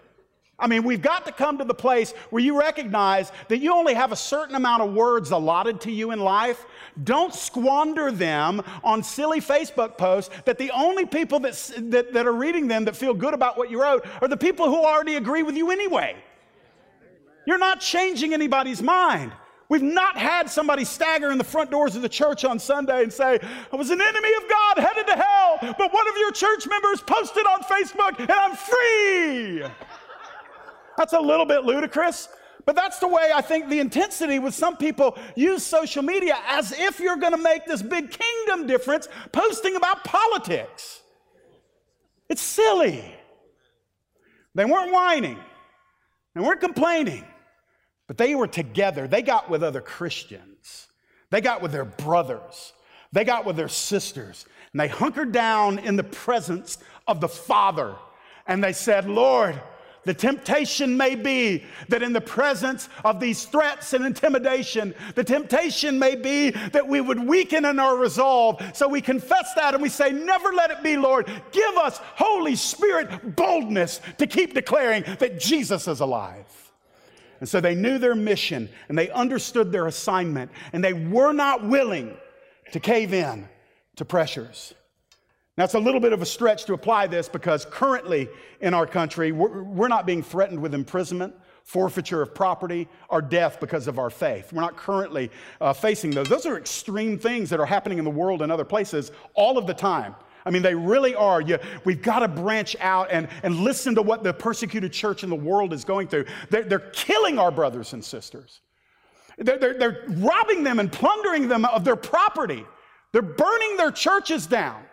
[0.60, 3.94] I mean, we've got to come to the place where you recognize that you only
[3.94, 6.66] have a certain amount of words allotted to you in life.
[7.02, 12.32] Don't squander them on silly Facebook posts that the only people that, that, that, are
[12.32, 15.42] reading them that feel good about what you wrote are the people who already agree
[15.42, 16.16] with you anyway.
[17.46, 19.32] You're not changing anybody's mind.
[19.70, 23.12] We've not had somebody stagger in the front doors of the church on Sunday and
[23.12, 23.38] say,
[23.72, 27.00] I was an enemy of God headed to hell, but one of your church members
[27.00, 29.62] posted on Facebook and I'm free.
[30.96, 32.28] That's a little bit ludicrous.
[32.66, 36.72] But that's the way I think the intensity with some people use social media as
[36.72, 41.00] if you're going to make this big kingdom difference posting about politics.
[42.28, 43.04] It's silly.
[44.54, 45.38] They weren't whining,
[46.34, 47.24] they weren't complaining,
[48.06, 49.06] but they were together.
[49.06, 50.88] They got with other Christians,
[51.30, 52.72] they got with their brothers,
[53.12, 57.94] they got with their sisters, and they hunkered down in the presence of the Father.
[58.46, 59.60] And they said, Lord,
[60.04, 65.98] the temptation may be that in the presence of these threats and intimidation, the temptation
[65.98, 68.62] may be that we would weaken in our resolve.
[68.74, 71.30] So we confess that and we say, Never let it be, Lord.
[71.52, 76.46] Give us, Holy Spirit, boldness to keep declaring that Jesus is alive.
[77.40, 81.66] And so they knew their mission and they understood their assignment and they were not
[81.66, 82.16] willing
[82.72, 83.48] to cave in
[83.96, 84.74] to pressures.
[85.60, 88.30] Now, it's a little bit of a stretch to apply this because currently
[88.62, 93.60] in our country, we're, we're, not being threatened with imprisonment, forfeiture of property, or death
[93.60, 94.54] because of our faith.
[94.54, 96.30] We're not currently uh, facing those.
[96.30, 99.66] Those are extreme things that are happening in the world and other places all of
[99.66, 100.14] the time.
[100.46, 101.42] I mean, they really are.
[101.42, 105.28] You, we've got to branch out and, and listen to what the persecuted church in
[105.28, 106.24] the world is going through.
[106.48, 108.62] They're, they're killing our brothers and sisters,
[109.36, 112.64] they're, they're, they're robbing them and plundering them of their property,
[113.12, 114.84] they're burning their churches down.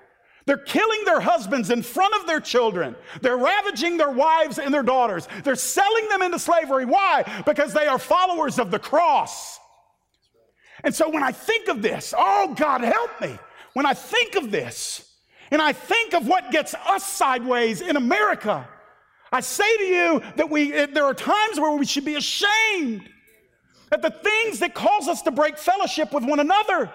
[0.47, 2.95] They're killing their husbands in front of their children.
[3.21, 5.27] They're ravaging their wives and their daughters.
[5.43, 6.85] They're selling them into slavery.
[6.85, 7.43] Why?
[7.45, 9.59] Because they are followers of the cross.
[10.85, 13.37] And so when I think of this, oh God, help me.
[13.73, 15.13] when I think of this
[15.51, 18.65] and I think of what gets us sideways in America,
[19.33, 23.09] I say to you that we, eh, there are times where we should be ashamed
[23.91, 26.89] at the things that cause us to break fellowship with one another.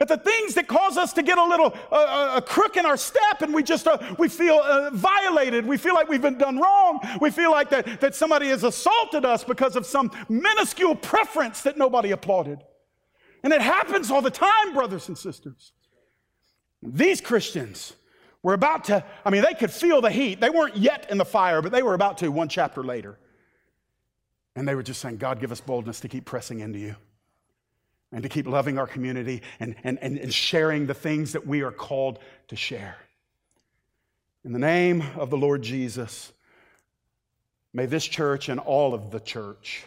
[0.00, 2.96] At the things that cause us to get a little uh, a crook in our
[2.96, 6.58] step and we just uh, we feel uh, violated we feel like we've been done
[6.58, 11.62] wrong we feel like that, that somebody has assaulted us because of some minuscule preference
[11.62, 12.58] that nobody applauded.
[13.44, 15.72] And it happens all the time brothers and sisters.
[16.82, 17.92] These christians
[18.42, 20.40] were about to i mean they could feel the heat.
[20.40, 23.16] They weren't yet in the fire but they were about to one chapter later.
[24.56, 26.96] And they were just saying, God, give us boldness to keep pressing into you
[28.14, 31.62] and to keep loving our community and, and, and, and sharing the things that we
[31.62, 32.96] are called to share.
[34.44, 36.32] In the name of the Lord Jesus,
[37.72, 39.82] may this church and all of the church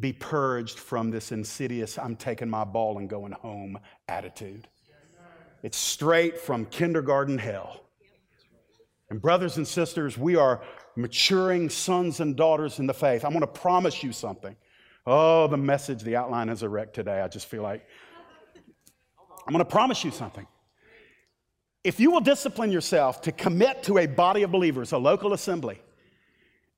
[0.00, 3.78] be purged from this insidious, I'm taking my ball and going home
[4.08, 4.66] attitude.
[5.62, 7.80] It's straight from kindergarten hell.
[9.08, 10.62] And, brothers and sisters, we are
[10.96, 13.24] maturing sons and daughters in the faith.
[13.24, 14.56] I'm going to promise you something.
[15.06, 17.20] Oh, the message, the outline is a wreck today.
[17.20, 17.86] I just feel like
[19.46, 20.46] I'm going to promise you something.
[21.84, 25.80] If you will discipline yourself to commit to a body of believers, a local assembly,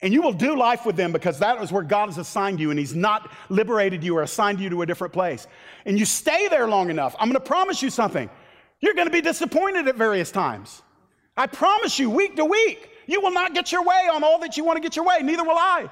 [0.03, 2.71] and you will do life with them because that is where God has assigned you
[2.71, 5.47] and He's not liberated you or assigned you to a different place,
[5.87, 8.29] and you stay there long enough, I'm going to promise you something.
[8.81, 10.83] You're going to be disappointed at various times.
[11.37, 12.91] I promise you, week to week.
[13.07, 15.21] You will not get your way on all that you want to get your way,
[15.23, 15.91] neither will I.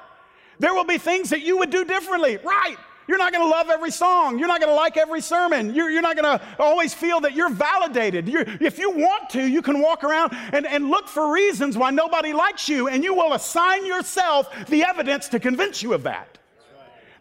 [0.59, 2.77] There will be things that you would do differently, right?
[3.09, 4.39] You're not going to love every song.
[4.39, 5.75] You're not going to like every sermon.
[5.75, 8.29] You're, you're not going to always feel that you're validated.
[8.29, 11.91] You're, if you want to, you can walk around and, and look for reasons why
[11.91, 16.39] nobody likes you, and you will assign yourself the evidence to convince you of that.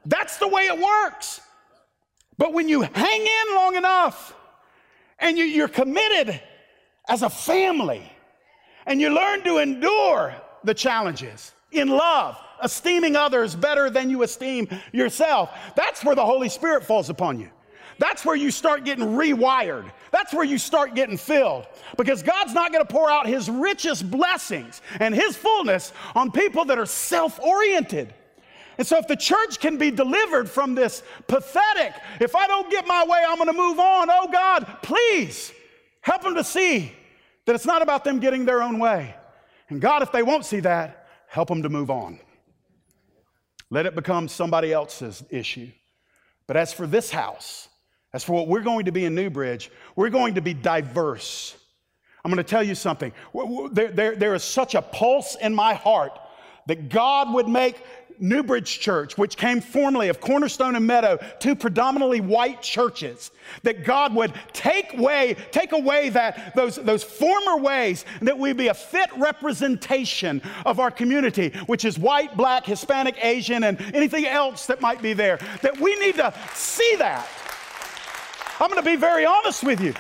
[0.06, 1.42] That's the way it works.
[2.38, 4.36] But when you hang in long enough
[5.20, 6.42] and you, you're committed
[7.08, 8.12] as a family,
[8.88, 14.68] and you learn to endure the challenges in love, esteeming others better than you esteem
[14.92, 15.50] yourself.
[15.76, 17.50] That's where the Holy Spirit falls upon you.
[17.98, 19.90] That's where you start getting rewired.
[20.12, 21.66] That's where you start getting filled.
[21.98, 26.66] Because God's not going to pour out His richest blessings and His fullness on people
[26.66, 28.14] that are self oriented.
[28.78, 32.86] And so, if the church can be delivered from this pathetic, if I don't get
[32.86, 35.54] my way, I'm going to move on, oh God, please
[36.02, 36.92] help them to see
[37.46, 39.16] that it's not about them getting their own way.
[39.70, 42.20] And God, if they won't see that, help them to move on.
[43.76, 45.70] Let it become somebody else's issue.
[46.48, 47.68] But as for this house,
[48.14, 51.58] as for what we're going to be in Newbridge, we're going to be diverse.
[52.24, 53.12] I'm going to tell you something.
[53.74, 56.18] There, there, there is such a pulse in my heart
[56.68, 57.84] that God would make
[58.20, 63.32] Newbridge Church, which came formerly of Cornerstone and Meadow, two predominantly white churches,
[63.64, 68.68] that God would take away, take away that, those, those former ways, that we be
[68.68, 74.66] a fit representation of our community, which is white, black, Hispanic, Asian, and anything else
[74.68, 75.38] that might be there.
[75.62, 77.28] That we need to see that.
[78.60, 79.94] I'm going to be very honest with you.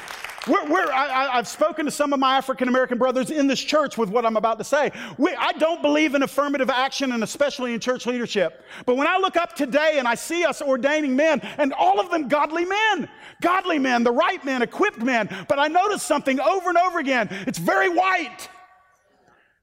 [0.47, 3.97] We're, we're, I, have spoken to some of my African American brothers in this church
[3.97, 4.91] with what I'm about to say.
[5.17, 8.63] We, I don't believe in affirmative action and especially in church leadership.
[8.85, 12.11] But when I look up today and I see us ordaining men, and all of
[12.11, 13.09] them godly men,
[13.41, 17.27] godly men, the right men, equipped men, but I notice something over and over again.
[17.47, 18.47] It's very white,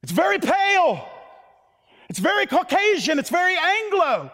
[0.02, 1.08] it's very pale,
[2.08, 4.32] it's very Caucasian, it's very Anglo.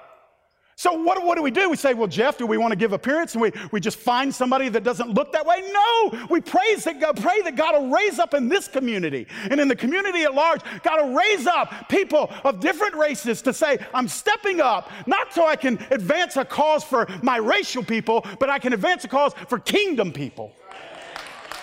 [0.79, 1.69] So what, what do we do?
[1.69, 3.35] We say, well, Jeff, do we want to give appearance?
[3.35, 5.69] And we, we just find somebody that doesn't look that way?
[5.73, 9.61] No, we praise that God, pray that God will raise up in this community and
[9.61, 13.85] in the community at large, God will raise up people of different races to say,
[13.93, 18.49] I'm stepping up, not so I can advance a cause for my racial people, but
[18.49, 20.55] I can advance a cause for kingdom people.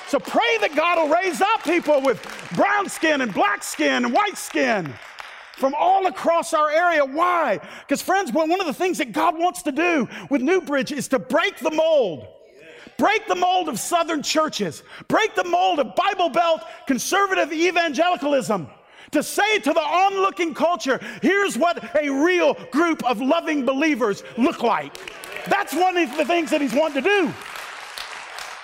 [0.10, 2.21] So pray that God will raise up people with
[2.54, 4.93] brown skin and black skin and white skin
[5.55, 7.03] from all across our area.
[7.05, 7.59] Why?
[7.81, 11.19] Because, friends, one of the things that God wants to do with Newbridge is to
[11.19, 12.27] break the mold.
[12.97, 14.83] Break the mold of Southern churches.
[15.07, 18.67] Break the mold of Bible Belt conservative evangelicalism.
[19.11, 24.61] To say to the onlooking culture, here's what a real group of loving believers look
[24.61, 24.93] like.
[25.47, 27.33] That's one of the things that he's wanting to do.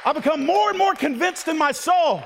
[0.04, 2.23] I become more and more convinced in my soul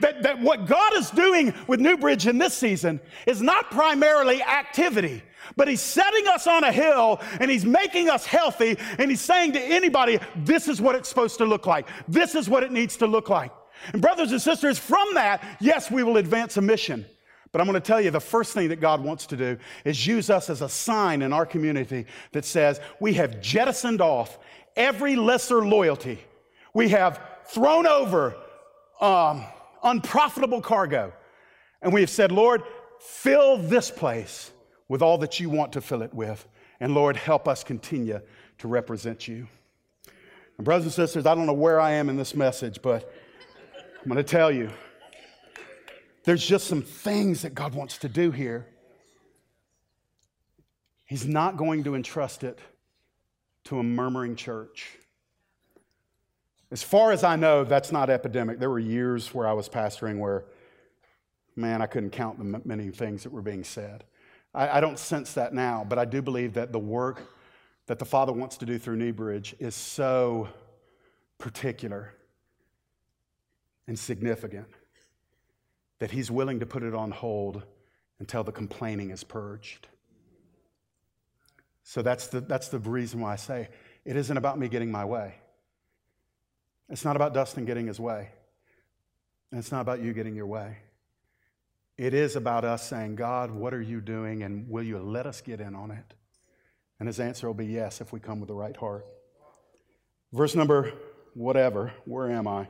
[0.00, 5.22] that, that what God is doing with Newbridge in this season is not primarily activity,
[5.56, 8.76] but He's setting us on a hill and He's making us healthy.
[8.98, 11.88] And He's saying to anybody, this is what it's supposed to look like.
[12.08, 13.52] This is what it needs to look like.
[13.92, 17.06] And, brothers and sisters, from that, yes, we will advance a mission.
[17.52, 20.06] But I'm going to tell you the first thing that God wants to do is
[20.06, 24.38] use us as a sign in our community that says we have jettisoned off
[24.76, 26.18] every lesser loyalty.
[26.74, 28.36] We have thrown over
[29.00, 29.44] um,
[29.86, 31.12] unprofitable cargo.
[31.80, 32.62] And we have said, Lord,
[33.00, 34.50] fill this place
[34.88, 36.46] with all that you want to fill it with.
[36.80, 38.20] And Lord, help us continue
[38.58, 39.48] to represent you.
[40.58, 43.10] And brothers and sisters, I don't know where I am in this message, but
[44.02, 44.70] I'm going to tell you
[46.24, 48.66] there's just some things that God wants to do here.
[51.04, 52.58] He's not going to entrust it
[53.64, 54.98] to a murmuring church.
[56.70, 58.58] As far as I know, that's not epidemic.
[58.58, 60.44] There were years where I was pastoring where,
[61.54, 64.04] man, I couldn't count the many things that were being said.
[64.52, 67.22] I, I don't sense that now, but I do believe that the work
[67.86, 70.48] that the Father wants to do through Newbridge is so
[71.38, 72.12] particular
[73.86, 74.66] and significant
[76.00, 77.62] that He's willing to put it on hold
[78.18, 79.86] until the complaining is purged.
[81.84, 83.68] So that's the, that's the reason why I say
[84.04, 85.36] it isn't about me getting my way.
[86.88, 88.28] It's not about Dustin getting his way.
[89.50, 90.78] And it's not about you getting your way.
[91.96, 94.42] It is about us saying, God, what are you doing?
[94.42, 96.14] And will you let us get in on it?
[96.98, 99.06] And his answer will be yes if we come with the right heart.
[100.32, 100.92] Verse number
[101.34, 101.92] whatever.
[102.04, 102.68] Where am I?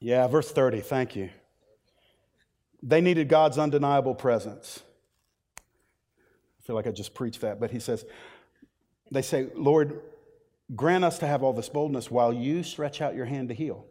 [0.00, 0.80] Yeah, verse 30.
[0.80, 1.30] Thank you.
[2.82, 4.82] They needed God's undeniable presence.
[5.58, 8.04] I feel like I just preached that, but he says,
[9.10, 10.00] they say, Lord,
[10.74, 13.86] grant us to have all this boldness while you stretch out your hand to heal.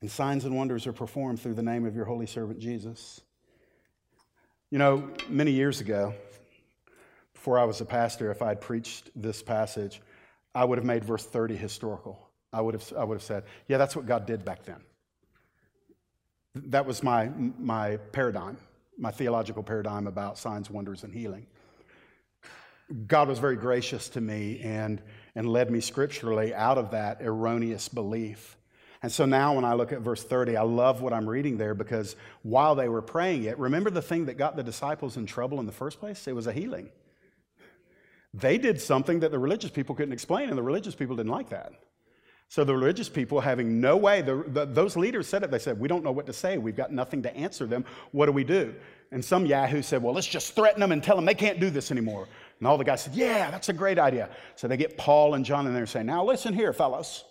[0.00, 3.20] And signs and wonders are performed through the name of your holy servant Jesus.
[4.70, 6.14] You know, many years ago,
[7.32, 10.00] before I was a pastor, if I'd preached this passage,
[10.54, 12.18] I would have made verse 30 historical.
[12.52, 14.80] I would have, I would have said, yeah, that's what God did back then.
[16.54, 18.58] That was my, my paradigm,
[18.96, 21.46] my theological paradigm about signs, wonders, and healing.
[23.06, 25.02] God was very gracious to me and,
[25.34, 28.56] and led me scripturally out of that erroneous belief.
[29.02, 31.74] And so now when I look at verse 30, I love what I'm reading there
[31.74, 35.60] because while they were praying it, remember the thing that got the disciples in trouble
[35.60, 36.26] in the first place?
[36.26, 36.88] It was a healing.
[38.32, 41.50] They did something that the religious people couldn't explain, and the religious people didn't like
[41.50, 41.72] that.
[42.48, 45.50] So the religious people, having no way, the, the, those leaders said it.
[45.50, 46.56] They said, We don't know what to say.
[46.58, 47.84] We've got nothing to answer them.
[48.12, 48.74] What do we do?
[49.12, 51.70] And some Yahoo said, Well, let's just threaten them and tell them they can't do
[51.70, 52.28] this anymore.
[52.58, 54.28] And all the guys said, Yeah, that's a great idea.
[54.56, 57.24] So they get Paul and John in there and say, Now listen here, fellas,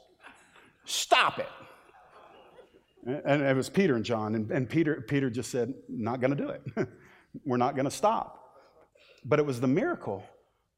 [0.85, 1.49] stop it.
[3.05, 4.35] And it was Peter and John.
[4.35, 6.63] And, and Peter, Peter just said, Not going to do it.
[7.45, 8.39] We're not going to stop.
[9.25, 10.23] But it was the miracle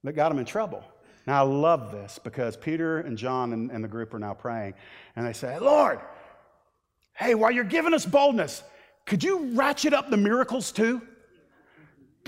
[0.03, 0.83] that got him in trouble.
[1.27, 4.75] Now, I love this because Peter and John and, and the group are now praying,
[5.15, 5.99] and they say, Lord,
[7.13, 8.63] hey, while you're giving us boldness,
[9.05, 11.01] could you ratchet up the miracles too?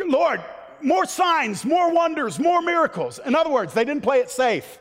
[0.04, 0.44] Lord,
[0.82, 3.20] more signs, more wonders, more miracles.
[3.26, 4.80] In other words, they didn't play it safe.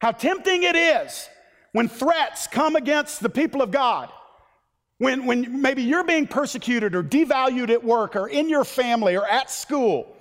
[0.00, 1.28] How tempting it is
[1.72, 4.10] when threats come against the people of God.
[4.98, 9.26] When, when maybe you're being persecuted or devalued at work or in your family or
[9.26, 10.16] at school,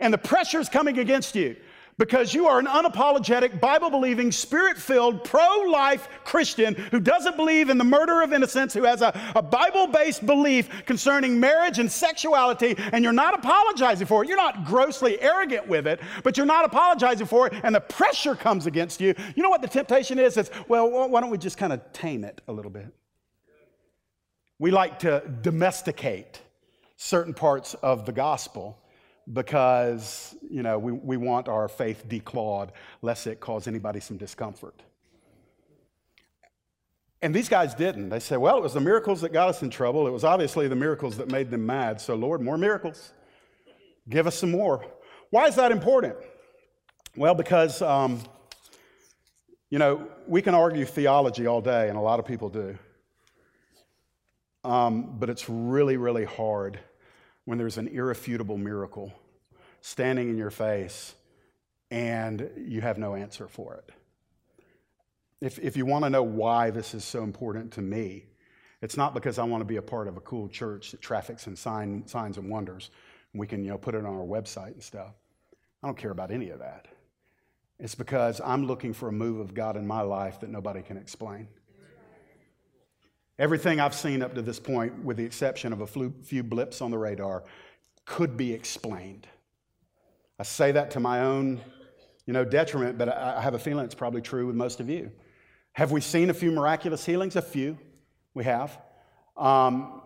[0.00, 1.56] and the pressure is coming against you
[2.02, 7.70] because you are an unapologetic, Bible believing, spirit filled, pro life Christian who doesn't believe
[7.70, 11.88] in the murder of innocents, who has a, a Bible based belief concerning marriage and
[11.88, 14.28] sexuality, and you're not apologizing for it.
[14.28, 18.34] You're not grossly arrogant with it, but you're not apologizing for it, and the pressure
[18.34, 19.14] comes against you.
[19.36, 20.36] You know what the temptation is?
[20.36, 22.92] It's, well, why don't we just kind of tame it a little bit?
[24.58, 26.40] We like to domesticate
[26.96, 28.81] certain parts of the gospel
[29.30, 32.70] because, you know, we, we want our faith declawed
[33.02, 34.82] lest it cause anybody some discomfort.
[37.20, 38.08] And these guys didn't.
[38.08, 40.08] They said, well, it was the miracles that got us in trouble.
[40.08, 42.00] It was obviously the miracles that made them mad.
[42.00, 43.12] So, Lord, more miracles.
[44.08, 44.84] Give us some more.
[45.30, 46.16] Why is that important?
[47.16, 48.20] Well, because, um,
[49.70, 52.76] you know, we can argue theology all day, and a lot of people do.
[54.64, 56.80] Um, but it's really, really hard
[57.44, 59.12] when there's an irrefutable miracle
[59.80, 61.14] standing in your face
[61.90, 63.90] and you have no answer for it.
[65.40, 68.24] If, if you want to know why this is so important to me,
[68.80, 71.46] it's not because I want to be a part of a cool church that traffics
[71.46, 72.90] in sign, signs and wonders.
[73.32, 75.12] And we can you know, put it on our website and stuff.
[75.82, 76.86] I don't care about any of that.
[77.78, 80.96] It's because I'm looking for a move of God in my life that nobody can
[80.96, 81.48] explain.
[83.42, 85.86] Everything I've seen up to this point, with the exception of a
[86.22, 87.42] few blips on the radar,
[88.04, 89.26] could be explained.
[90.38, 91.60] I say that to my own,
[92.24, 95.10] you know, detriment, but I have a feeling it's probably true with most of you.
[95.72, 97.34] Have we seen a few miraculous healings?
[97.34, 97.76] A few,
[98.32, 98.78] we have,
[99.36, 100.02] um,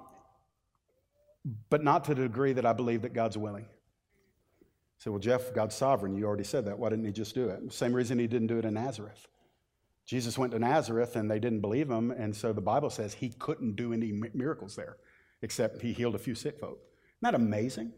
[1.68, 3.66] but not to the degree that I believe that God's willing.
[4.96, 6.16] Say, well, Jeff, God's sovereign.
[6.16, 6.78] You already said that.
[6.78, 7.70] Why didn't He just do it?
[7.70, 9.28] Same reason He didn't do it in Nazareth.
[10.06, 13.30] Jesus went to Nazareth and they didn't believe him, and so the Bible says he
[13.30, 14.96] couldn't do any miracles there,
[15.42, 16.78] except he healed a few sick folk.
[16.78, 17.92] Isn't that amazing?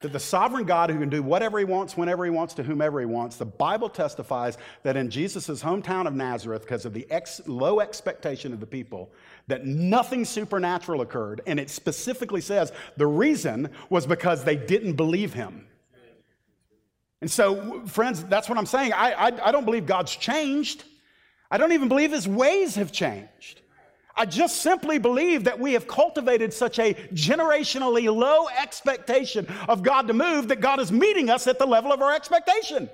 [0.00, 2.98] That the sovereign God who can do whatever he wants, whenever he wants, to whomever
[2.98, 7.40] he wants, the Bible testifies that in Jesus' hometown of Nazareth, because of the ex-
[7.46, 9.12] low expectation of the people,
[9.46, 11.42] that nothing supernatural occurred.
[11.46, 15.66] And it specifically says the reason was because they didn't believe him.
[17.20, 18.92] And so, friends, that's what I'm saying.
[18.94, 20.84] I, I, I don't believe God's changed.
[21.52, 23.60] I don't even believe his ways have changed.
[24.16, 30.06] I just simply believe that we have cultivated such a generationally low expectation of God
[30.06, 32.88] to move that God is meeting us at the level of our expectation.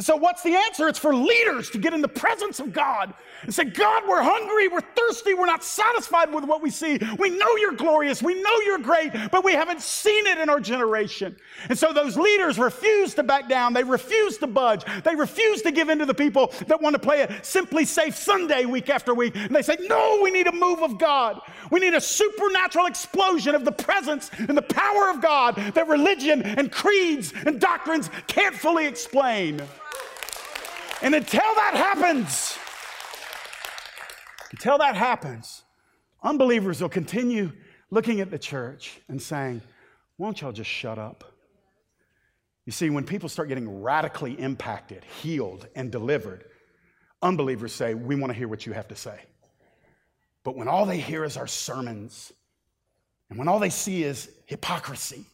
[0.00, 0.88] So, what's the answer?
[0.88, 3.12] It's for leaders to get in the presence of God
[3.42, 6.98] and say, God, we're hungry, we're thirsty, we're not satisfied with what we see.
[7.18, 10.60] We know you're glorious, we know you're great, but we haven't seen it in our
[10.60, 11.36] generation.
[11.68, 15.70] And so, those leaders refuse to back down, they refuse to budge, they refuse to
[15.70, 19.36] give in to the people that want to play a SimpliSafe Sunday week after week.
[19.36, 21.40] And they say, No, we need a move of God.
[21.70, 26.42] We need a supernatural explosion of the presence and the power of God that religion
[26.42, 29.62] and creeds and doctrines can't fully explain.
[31.02, 32.58] And until that happens,
[34.50, 35.62] until that happens,
[36.22, 37.52] unbelievers will continue
[37.90, 39.62] looking at the church and saying,
[40.16, 41.24] Won't y'all just shut up?
[42.64, 46.44] You see, when people start getting radically impacted, healed, and delivered,
[47.22, 49.20] unbelievers say, We want to hear what you have to say.
[50.44, 52.32] But when all they hear is our sermons,
[53.30, 55.24] and when all they see is hypocrisy,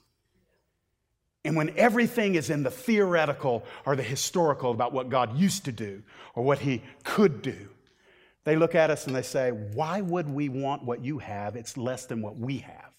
[1.45, 5.73] and when everything is in the theoretical or the historical about what God used to
[5.73, 6.03] do
[6.35, 7.69] or what He could do,
[8.45, 11.57] they look at us and they say, Why would we want what you have?
[11.57, 12.93] It's less than what we have.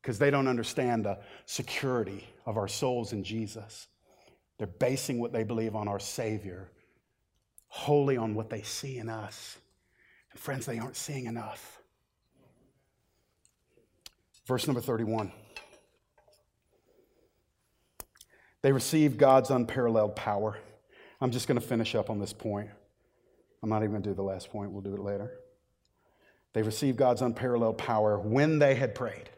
[0.00, 3.88] Because they don't understand the security of our souls in Jesus.
[4.58, 6.70] They're basing what they believe on our Savior
[7.74, 9.58] wholly on what they see in us.
[10.30, 11.82] And friends, they aren't seeing enough.
[14.46, 15.32] Verse number 31.
[18.62, 20.56] They receive God's unparalleled power.
[21.20, 22.70] I'm just going to finish up on this point.
[23.64, 25.38] I'm not even going to do the last point, we'll do it later.
[26.52, 29.30] They received God's unparalleled power when they had prayed.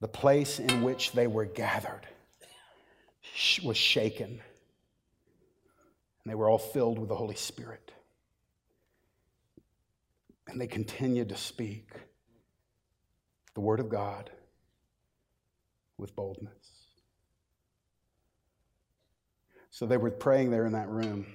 [0.00, 2.06] The place in which they were gathered
[3.62, 4.40] was shaken, and
[6.24, 7.92] they were all filled with the Holy Spirit.
[10.48, 11.90] And they continued to speak
[13.52, 14.30] the Word of God
[15.98, 16.54] with boldness.
[19.68, 21.26] So they were praying there in that room.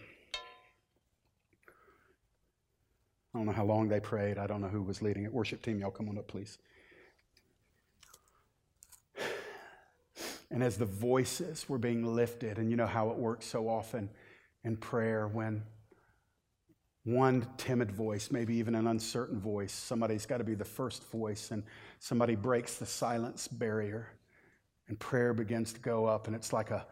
[3.33, 4.37] I don't know how long they prayed.
[4.37, 5.33] I don't know who was leading it.
[5.33, 6.57] Worship team, y'all come on up, please.
[10.49, 14.09] And as the voices were being lifted, and you know how it works so often
[14.63, 15.63] in prayer when
[17.03, 21.51] one timid voice, maybe even an uncertain voice, somebody's got to be the first voice,
[21.51, 21.63] and
[21.99, 24.07] somebody breaks the silence barrier,
[24.87, 26.85] and prayer begins to go up, and it's like a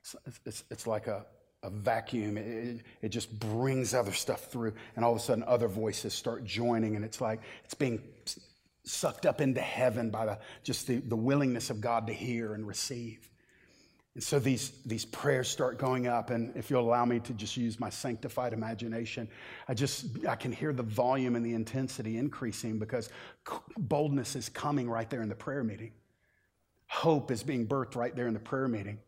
[0.00, 0.16] it's,
[0.46, 1.26] it's, it's like a,
[1.62, 2.36] a vacuum.
[2.38, 6.44] It, it, just brings other stuff through, and all of a sudden, other voices start
[6.44, 8.02] joining, and it's like it's being
[8.84, 12.66] sucked up into heaven by the, just the, the willingness of God to hear and
[12.66, 13.28] receive.
[14.14, 17.56] And so these, these prayers start going up, and if you'll allow me to just
[17.56, 19.28] use my sanctified imagination,
[19.68, 23.10] I just I can hear the volume and the intensity increasing because
[23.76, 25.92] boldness is coming right there in the prayer meeting.
[26.88, 28.98] Hope is being birthed right there in the prayer meeting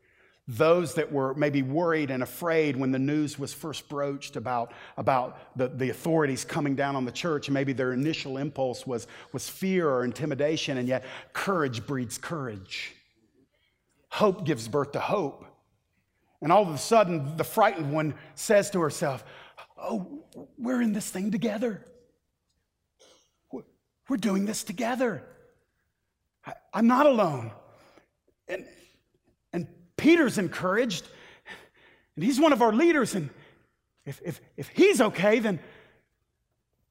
[0.49, 5.57] those that were maybe worried and afraid when the news was first broached about, about
[5.57, 7.47] the, the authorities coming down on the church.
[7.47, 12.95] And maybe their initial impulse was, was fear or intimidation, and yet courage breeds courage.
[14.09, 15.45] Hope gives birth to hope.
[16.41, 19.25] And all of a sudden, the frightened one says to herself,
[19.79, 20.25] Oh,
[20.59, 21.87] we're in this thing together.
[24.09, 25.25] We're doing this together.
[26.75, 27.53] I'm not alone.
[28.49, 28.67] And,
[30.03, 31.07] Peter's encouraged,
[32.17, 33.15] and he's one of our leaders.
[33.15, 33.31] And
[34.05, 35.61] if, if, if he's okay, then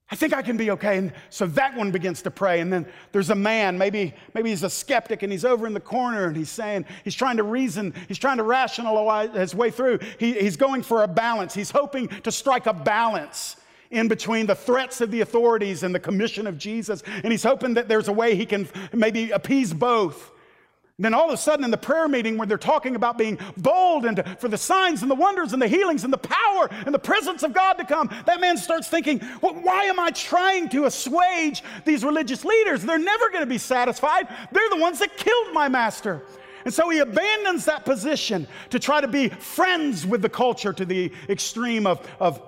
[0.09, 0.97] I think I can be okay.
[0.97, 2.61] And so that one begins to pray.
[2.61, 5.81] And then there's a man, maybe, maybe he's a skeptic, and he's over in the
[5.81, 9.99] corner and he's saying, he's trying to reason, he's trying to rationalize his way through.
[10.17, 11.53] He, he's going for a balance.
[11.53, 13.57] He's hoping to strike a balance
[13.89, 17.03] in between the threats of the authorities and the commission of Jesus.
[17.25, 20.31] And he's hoping that there's a way he can maybe appease both.
[21.01, 24.05] Then all of a sudden, in the prayer meeting, where they're talking about being bold
[24.05, 26.99] and for the signs and the wonders and the healings and the power and the
[26.99, 30.85] presence of God to come, that man starts thinking, well, why am I trying to
[30.85, 32.83] assuage these religious leaders?
[32.83, 34.27] They're never going to be satisfied.
[34.51, 36.21] They're the ones that killed my master.
[36.63, 40.85] And so he abandons that position to try to be friends with the culture to
[40.85, 42.41] the extreme of, of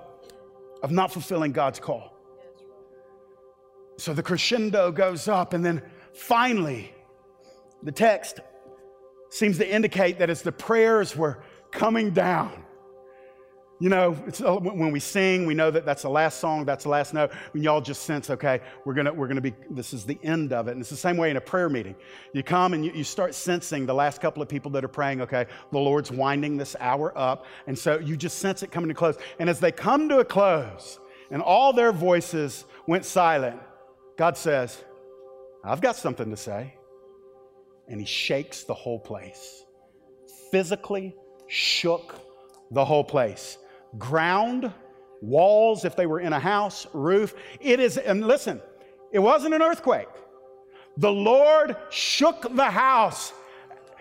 [0.84, 2.12] of not fulfilling God's call.
[3.96, 5.80] So the crescendo goes up, and then
[6.12, 6.93] finally,
[7.84, 8.40] the text
[9.30, 12.64] seems to indicate that as the prayers were coming down,
[13.80, 16.90] you know, uh, when we sing, we know that that's the last song, that's the
[16.90, 17.32] last note.
[17.52, 20.68] When y'all just sense, okay, we're gonna, we're gonna be, this is the end of
[20.68, 20.72] it.
[20.72, 21.96] And it's the same way in a prayer meeting.
[22.32, 25.20] You come and you, you start sensing the last couple of people that are praying,
[25.22, 27.46] okay, the Lord's winding this hour up.
[27.66, 29.18] And so you just sense it coming to close.
[29.40, 33.60] And as they come to a close and all their voices went silent,
[34.16, 34.84] God says,
[35.64, 36.74] I've got something to say.
[37.88, 39.62] And he shakes the whole place,
[40.50, 41.14] physically
[41.48, 42.14] shook
[42.70, 43.58] the whole place.
[43.98, 44.72] Ground,
[45.20, 47.34] walls, if they were in a house, roof.
[47.60, 48.60] It is, and listen,
[49.12, 50.08] it wasn't an earthquake.
[50.96, 53.32] The Lord shook the house.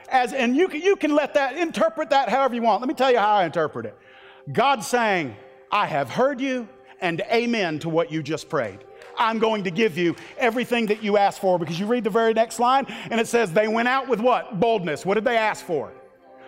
[0.09, 2.81] As, and you can, you can let that, interpret that however you want.
[2.81, 3.97] Let me tell you how I interpret it.
[4.51, 5.35] God saying,
[5.71, 6.67] I have heard you,
[7.01, 8.79] and amen to what you just prayed.
[9.17, 12.33] I'm going to give you everything that you ask for because you read the very
[12.33, 14.59] next line and it says, They went out with what?
[14.59, 15.05] Boldness.
[15.05, 15.91] What did they ask for?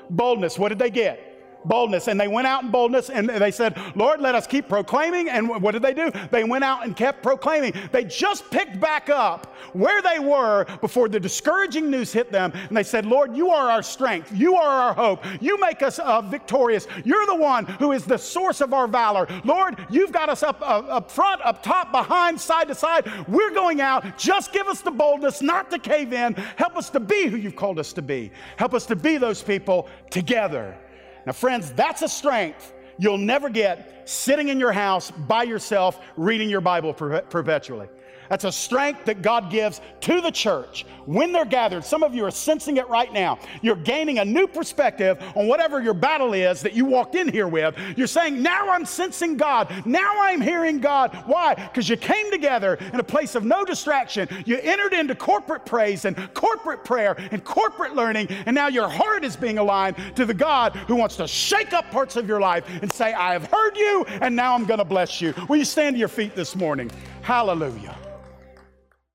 [0.10, 0.60] Boldness.
[0.60, 1.35] What did they get?
[1.68, 2.08] Boldness.
[2.08, 5.30] And they went out in boldness and they said, Lord, let us keep proclaiming.
[5.30, 6.12] And what did they do?
[6.32, 7.74] They went out and kept proclaiming.
[7.92, 12.52] They just picked back up where they were before the discouraging news hit them.
[12.54, 14.32] And they said, Lord, you are our strength.
[14.34, 15.24] You are our hope.
[15.42, 16.88] You make us uh, victorious.
[17.04, 19.28] You're the one who is the source of our valor.
[19.44, 23.10] Lord, you've got us up, uh, up front, up top, behind, side to side.
[23.28, 24.18] We're going out.
[24.18, 26.34] Just give us the boldness not to cave in.
[26.34, 28.32] Help us to be who you've called us to be.
[28.58, 30.78] Help us to be those people together.
[31.26, 36.50] Now, friends, that's a strength you'll never get sitting in your house by yourself reading
[36.50, 37.88] your Bible perpetually.
[38.30, 41.84] That's a strength that God gives to the church when they're gathered.
[41.84, 43.40] Some of you are sensing it right now.
[43.62, 47.48] You're gaining a new perspective on whatever your battle is that you walked in here
[47.48, 47.76] with.
[47.96, 49.86] You're saying, Now I'm sensing God.
[49.86, 51.16] Now I'm hearing God.
[51.26, 51.56] Why?
[51.56, 54.28] Because you came together in a place of no distraction.
[54.46, 59.24] You entered into corporate praise and corporate prayer and corporate learning, and now your heart
[59.24, 62.66] is being aligned to the God who wants to shake up parts of your life
[62.82, 65.34] and say, I have heard you, and now I'm going to bless you.
[65.48, 66.92] Will you stand to your feet this morning?
[67.22, 67.98] Hallelujah.